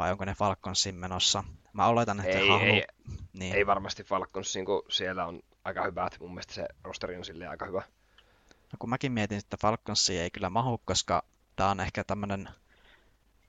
[0.00, 1.44] vai onko ne Falconsin menossa.
[1.72, 2.84] Mä oletan, että Ei, ei,
[3.32, 3.54] niin.
[3.54, 6.16] ei varmasti Falconsin, kun siellä on aika hyvät.
[6.20, 7.82] Mun mielestä se rosteri on silleen aika hyvä.
[8.48, 11.22] No kun mäkin mietin, että Falconsi ei kyllä mahu, koska
[11.56, 12.48] tää on ehkä tämmönen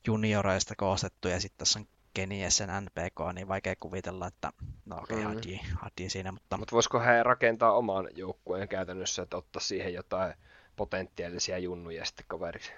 [0.07, 4.51] junioreista koostettu ja sitten tässä on Keniesen NPK, niin vaikea kuvitella, että
[4.85, 5.35] no okei, okay, Mm.
[5.35, 10.33] Hadi, Hadi siinä, mutta Mutta voisiko he rakentaa oman joukkueen käytännössä, että ottaa siihen jotain
[10.75, 12.71] potentiaalisia junnuja sitten kaveriksi?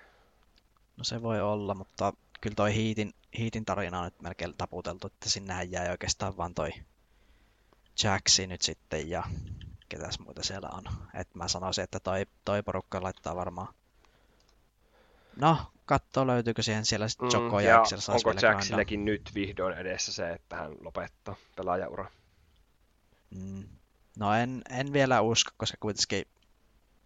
[0.98, 2.14] no se voi olla, mutta
[2.44, 6.72] kyllä toi Heatin, Heatin tarina on nyt melkein taputeltu, että sinnehän jäi oikeastaan vaan toi
[8.04, 9.24] Jaxi nyt sitten ja
[9.90, 10.84] ketäs muita siellä on.
[11.14, 13.74] Et mä sanoisin, että toi, toi porukka laittaa varmaan
[15.36, 18.34] No, katso löytyykö siihen siellä sitten Joko Mm, ja ja onko.
[18.42, 22.06] Jacksilläkin nyt vihdoin edessä se, että hän lopettaa pelaajaura?
[23.30, 23.64] Mm.
[24.18, 26.26] No en, en vielä usko, koska kuitenkin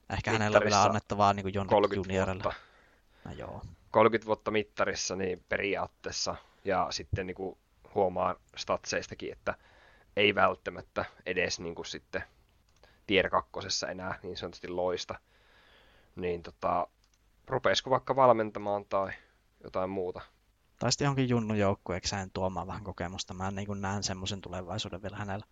[0.10, 2.44] ehkä hänellä on vielä annettavaa niin kuin jonnekin 30 juniorille.
[2.44, 2.62] vuotta.
[3.26, 3.62] No joo.
[3.92, 6.36] 30 vuotta mittarissa niin periaatteessa,
[6.66, 7.58] ja sitten niin kuin
[7.96, 9.56] huomaa statseistakin, että
[10.16, 12.24] ei välttämättä edes niin kuin sitten
[13.08, 15.20] tier kakkosessa enää niin sanotusti loista,
[16.16, 16.88] niin tota,
[17.48, 19.12] rupeisiko vaikka valmentamaan tai
[19.64, 20.22] jotain muuta?
[20.80, 23.34] Tai sitten johonkin Junnu joukkueekseen tuomaan vähän kokemusta.
[23.34, 25.46] Mä niin näen semmoisen tulevaisuuden vielä hänellä.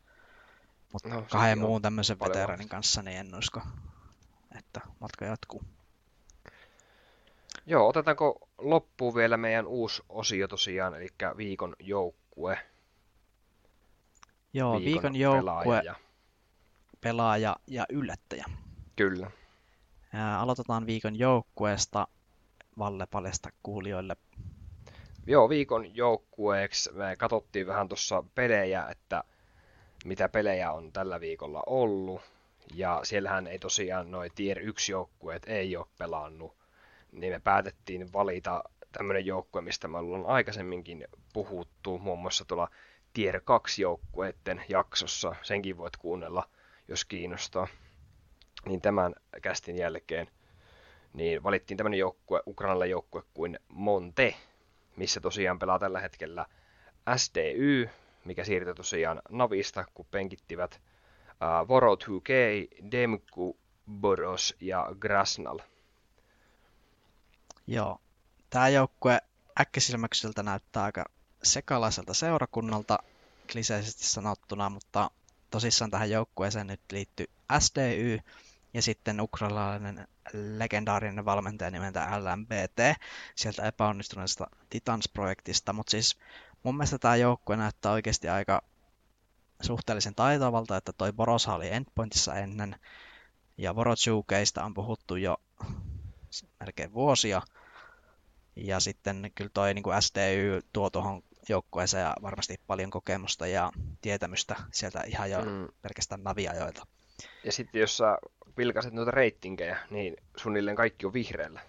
[0.93, 3.61] Mutta no, kahden muun tämmöisen veteranin kanssa niin en usko,
[4.57, 5.63] että matka jatkuu.
[7.65, 11.07] Joo, otetaanko loppuun vielä meidän uusi osio tosiaan, eli
[11.37, 12.59] viikon joukkue.
[14.53, 15.95] Joo, viikon, viikon joukkue, pelaaja ja...
[17.01, 18.45] pelaaja ja yllättäjä.
[18.95, 19.31] Kyllä.
[20.13, 22.07] Ja aloitetaan viikon joukkueesta.
[22.77, 24.17] Valle paljasta kuulijoille.
[25.27, 29.23] Joo, viikon joukkueeksi me katsottiin vähän tuossa pelejä, että
[30.05, 32.21] mitä pelejä on tällä viikolla ollut.
[32.73, 36.55] Ja siellähän ei tosiaan noin tier 1 joukkueet ei ole pelannut.
[37.15, 42.69] Niin me päätettiin valita tämmöinen joukkue, mistä me ollaan aikaisemminkin puhuttu, muun muassa tuolla
[43.13, 45.35] Tier 2 joukkueiden jaksossa.
[45.41, 46.49] Senkin voit kuunnella,
[46.87, 47.67] jos kiinnostaa.
[48.65, 50.27] Niin tämän kästin jälkeen
[51.15, 54.35] niin valittiin tämmöinen joukkue, Ukrainalle joukkue kuin Monte,
[54.95, 56.45] missä tosiaan pelaa tällä hetkellä
[57.15, 57.89] SDY,
[58.25, 60.81] mikä siirtyi tosiaan Navista, kun penkittivät
[61.29, 62.31] uh, Voro 2K,
[62.91, 63.57] Demku,
[63.91, 65.59] Boros ja Grasnal.
[67.67, 68.01] Joo,
[68.49, 69.21] tämä joukkue
[69.61, 71.05] äkkisilmäkseltä näyttää aika
[71.43, 72.99] sekalaiselta seurakunnalta,
[73.51, 75.11] kliseisesti sanottuna, mutta
[75.51, 77.25] tosissaan tähän joukkueeseen nyt liittyy
[77.59, 78.19] SDY
[78.73, 82.97] ja sitten ukrainalainen legendaarinen valmentaja nimeltä LMBT
[83.35, 86.17] sieltä epäonnistuneesta Titans-projektista, mutta siis
[86.63, 88.61] mun mielestä tämä joukkue näyttää oikeasti aika
[89.61, 92.79] suhteellisen taitavalta, että toi Borosa oli endpointissa ennen,
[93.57, 95.37] ja Vorochukeista on puhuttu jo
[96.59, 97.41] melkein vuosia,
[98.55, 104.55] ja sitten kyllä toi niin kuin SDY tuo tuohon joukkueeseen varmasti paljon kokemusta ja tietämystä
[104.71, 105.67] sieltä ihan jo mm.
[105.81, 106.87] pelkästään naviajoilta.
[107.43, 108.17] Ja sitten jos sä
[108.57, 111.61] vilkaiset noita reitingejä, niin suunnilleen kaikki on vihreällä.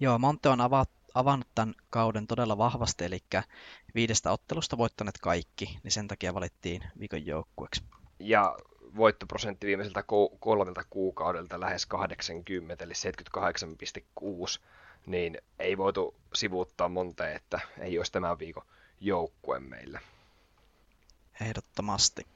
[0.00, 3.18] Joo, Monte on avat, avannut tämän kauden todella vahvasti, eli
[3.94, 7.82] viidestä ottelusta voittaneet kaikki, niin sen takia valittiin viikon joukkueeksi.
[8.18, 8.56] Ja
[8.96, 10.04] voittoprosentti viimeiseltä
[10.40, 14.60] kolmelta kuukaudelta lähes 80, eli 78,6,
[15.06, 18.66] niin ei voitu sivuuttaa monta, että ei olisi tämän viikon
[19.00, 20.00] joukkue meillä.
[21.40, 22.26] Ehdottomasti.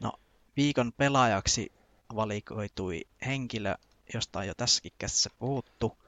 [0.00, 0.12] No,
[0.56, 1.72] viikon pelaajaksi
[2.14, 3.74] valikoitui henkilö,
[4.14, 5.98] josta on jo tässäkin käsissä puhuttu,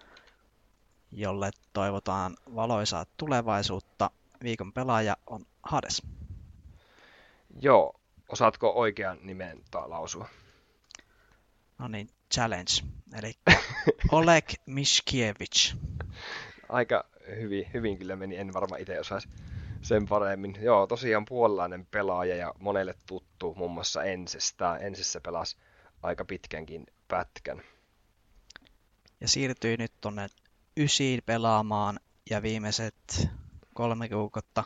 [1.12, 4.10] jolle toivotaan valoisaa tulevaisuutta.
[4.42, 6.02] Viikon pelaaja on Hades.
[7.60, 10.28] Joo, osaatko oikean nimen lausua?
[11.82, 12.72] No niin, challenge.
[13.18, 13.32] Eli
[14.12, 15.74] Oleg Mishkiewicz.
[16.68, 17.04] Aika
[17.36, 19.28] hyvin, hyvin kyllä meni, en varmaan itse osaisi
[19.80, 20.58] sen paremmin.
[20.60, 24.76] Joo, tosiaan puolalainen pelaaja ja monelle tuttu, muun muassa Ensestä.
[24.76, 25.56] Ensessä pelasi
[26.02, 27.62] aika pitkänkin pätkän.
[29.20, 30.26] Ja siirtyi nyt tuonne
[30.76, 33.28] ysiin pelaamaan ja viimeiset
[33.74, 34.64] kolme kuukautta,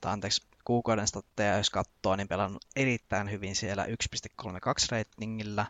[0.00, 4.48] tai anteeksi, kuukauden statteja jos katsoo, niin pelannut erittäin hyvin siellä 1.32
[4.90, 5.66] ratingillä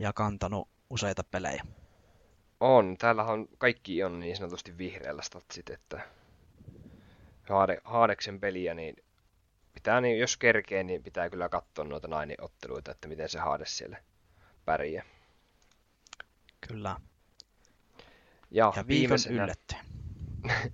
[0.00, 1.62] ja kantanut useita pelejä.
[2.60, 6.00] On, täällä on kaikki on niin sanotusti vihreällä statsit, että
[7.48, 8.96] Haade, Haadeksen peliä, niin
[9.74, 13.96] pitää, niin jos kerkee, niin pitää kyllä katsoa noita nainiotteluita, että miten se Haade siellä
[14.64, 15.04] pärjää.
[16.68, 16.96] Kyllä.
[18.50, 19.84] Ja, ja viikon yllättäjä.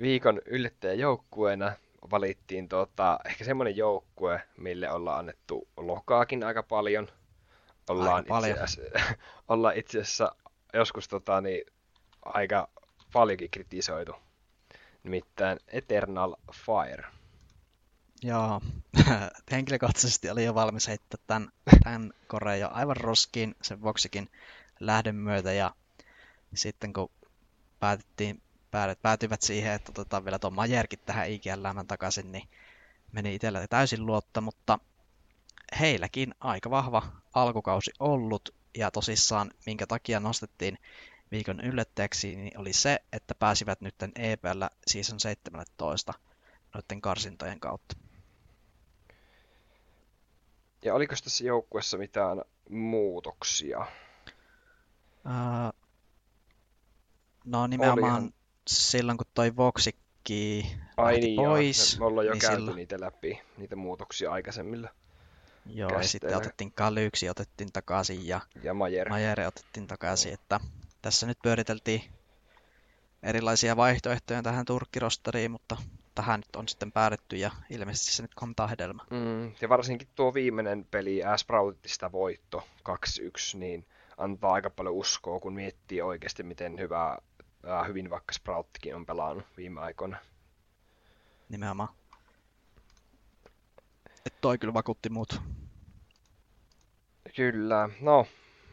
[0.00, 1.72] viikon yllättäjäjoukkueena
[2.10, 7.08] valittiin tuota, ehkä semmoinen joukkue, mille ollaan annettu lokaakin aika paljon.
[7.88, 8.50] Ollaan, aika paljon.
[8.50, 9.14] Itse asiassa,
[9.48, 10.34] ollaan itse asiassa
[10.72, 11.64] joskus tota, niin,
[12.24, 12.68] aika
[13.12, 14.12] paljonkin kritisoitu.
[15.02, 17.04] Nimittäin Eternal Fire.
[18.22, 18.60] Joo,
[19.50, 21.48] henkilökohtaisesti oli jo valmis heittää tämän,
[21.84, 24.30] tämän koreen jo aivan roskiin sen Voxikin
[24.80, 25.74] lähdön myötä ja
[26.54, 27.10] sitten kun
[27.80, 28.42] päätettiin,
[29.02, 32.48] päätyivät siihen, että otetaan vielä tuon Majerkin tähän IGL takaisin, niin
[33.12, 34.78] meni itsellä täysin luotta, mutta
[35.80, 37.02] heilläkin aika vahva
[37.34, 40.78] alkukausi ollut ja tosissaan minkä takia nostettiin
[41.30, 46.14] viikon yllättäjäksi, niin oli se, että pääsivät nyt EPL season 17
[46.74, 47.96] noiden karsintojen kautta.
[50.84, 53.86] Ja oliko tässä joukkuessa mitään muutoksia?
[55.26, 55.80] Uh,
[57.44, 58.34] no nimenomaan Olihan...
[58.66, 60.66] silloin, kun toi Voxikki
[60.96, 61.92] Ai niin, pois.
[61.92, 61.98] Joo.
[62.00, 62.76] Me ollaan jo niin käyty silloin...
[62.76, 64.88] niitä läpi, niitä muutoksia aikaisemmilla.
[65.66, 69.08] Joo, ja sitten otettiin Kalyksi, otettiin takaisin ja, ja Majere.
[69.08, 70.60] Majere otettiin takaisin, että
[71.02, 72.02] tässä nyt pyöriteltiin
[73.22, 75.76] erilaisia vaihtoehtoja tähän turkkirosteriin, mutta
[76.14, 79.02] tähän nyt on sitten päädytty ja ilmeisesti se nyt kantaa hedelmä.
[79.10, 83.86] Mm, ja varsinkin tuo viimeinen peli, Sproutista voitto 2-1, niin
[84.16, 87.18] antaa aika paljon uskoa, kun miettii oikeasti, miten hyvä,
[87.68, 90.16] äh, hyvin vaikka Sprouttikin on pelannut viime aikoina.
[91.48, 91.88] Nimenomaan.
[94.44, 95.40] Toi kyllä vakuutti muut.
[97.36, 97.88] Kyllä.
[98.00, 98.26] No,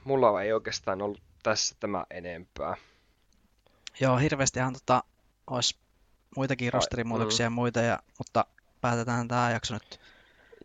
[0.03, 2.76] mulla ei oikeastaan ollut tässä tämä enempää.
[3.99, 5.03] Joo, hirveästihan tota,
[5.47, 5.78] olisi
[6.36, 7.53] muitakin rosterimuutoksia mm.
[7.53, 8.45] ja muita, ja, mutta
[8.82, 9.99] päätetään tämä jakso nyt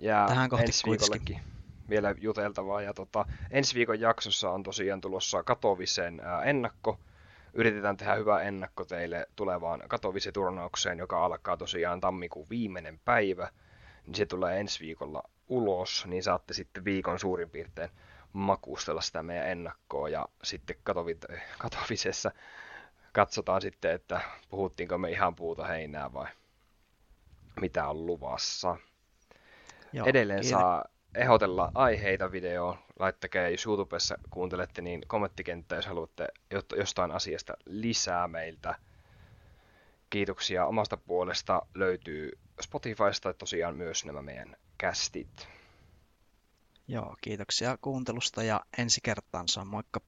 [0.01, 1.41] ja tähän kohti ensi viikollekin
[1.91, 2.83] vielä juteltavaa.
[2.83, 7.01] Ja tota, ensi viikon jaksossa on tosiaan tulossa Katovisen ää, ennakko.
[7.55, 13.49] Yritetään tehdä hyvä ennakko teille tulevaan Katovise-turnaukseen, joka alkaa tosiaan tammikuun viimeinen päivä.
[14.07, 17.91] Niin se tulee ensi viikolla ulos, niin saatte sitten viikon suurin piirtein
[18.33, 20.77] makustella sitä meidän ennakkoa ja sitten
[21.59, 22.31] Katovisessa
[23.13, 26.27] katsotaan sitten, että puhuttiinko me ihan puuta heinää vai
[27.61, 28.77] mitä on luvassa.
[29.93, 30.61] Joo, Edelleen kiinni.
[30.61, 30.85] saa
[31.15, 32.79] ehdotella aiheita videoon.
[32.99, 36.29] Laittakaa, jos YouTubessa kuuntelette, niin kommenttikenttä, jos haluatte
[36.77, 38.75] jostain asiasta lisää meiltä.
[40.11, 41.63] Kiitoksia omasta puolesta.
[41.75, 45.49] Löytyy Spotifysta tosiaan myös nämä meidän kästit.
[46.89, 50.01] Joo, kiitoksia kuuntelusta ja ensi kertaan saa moikka.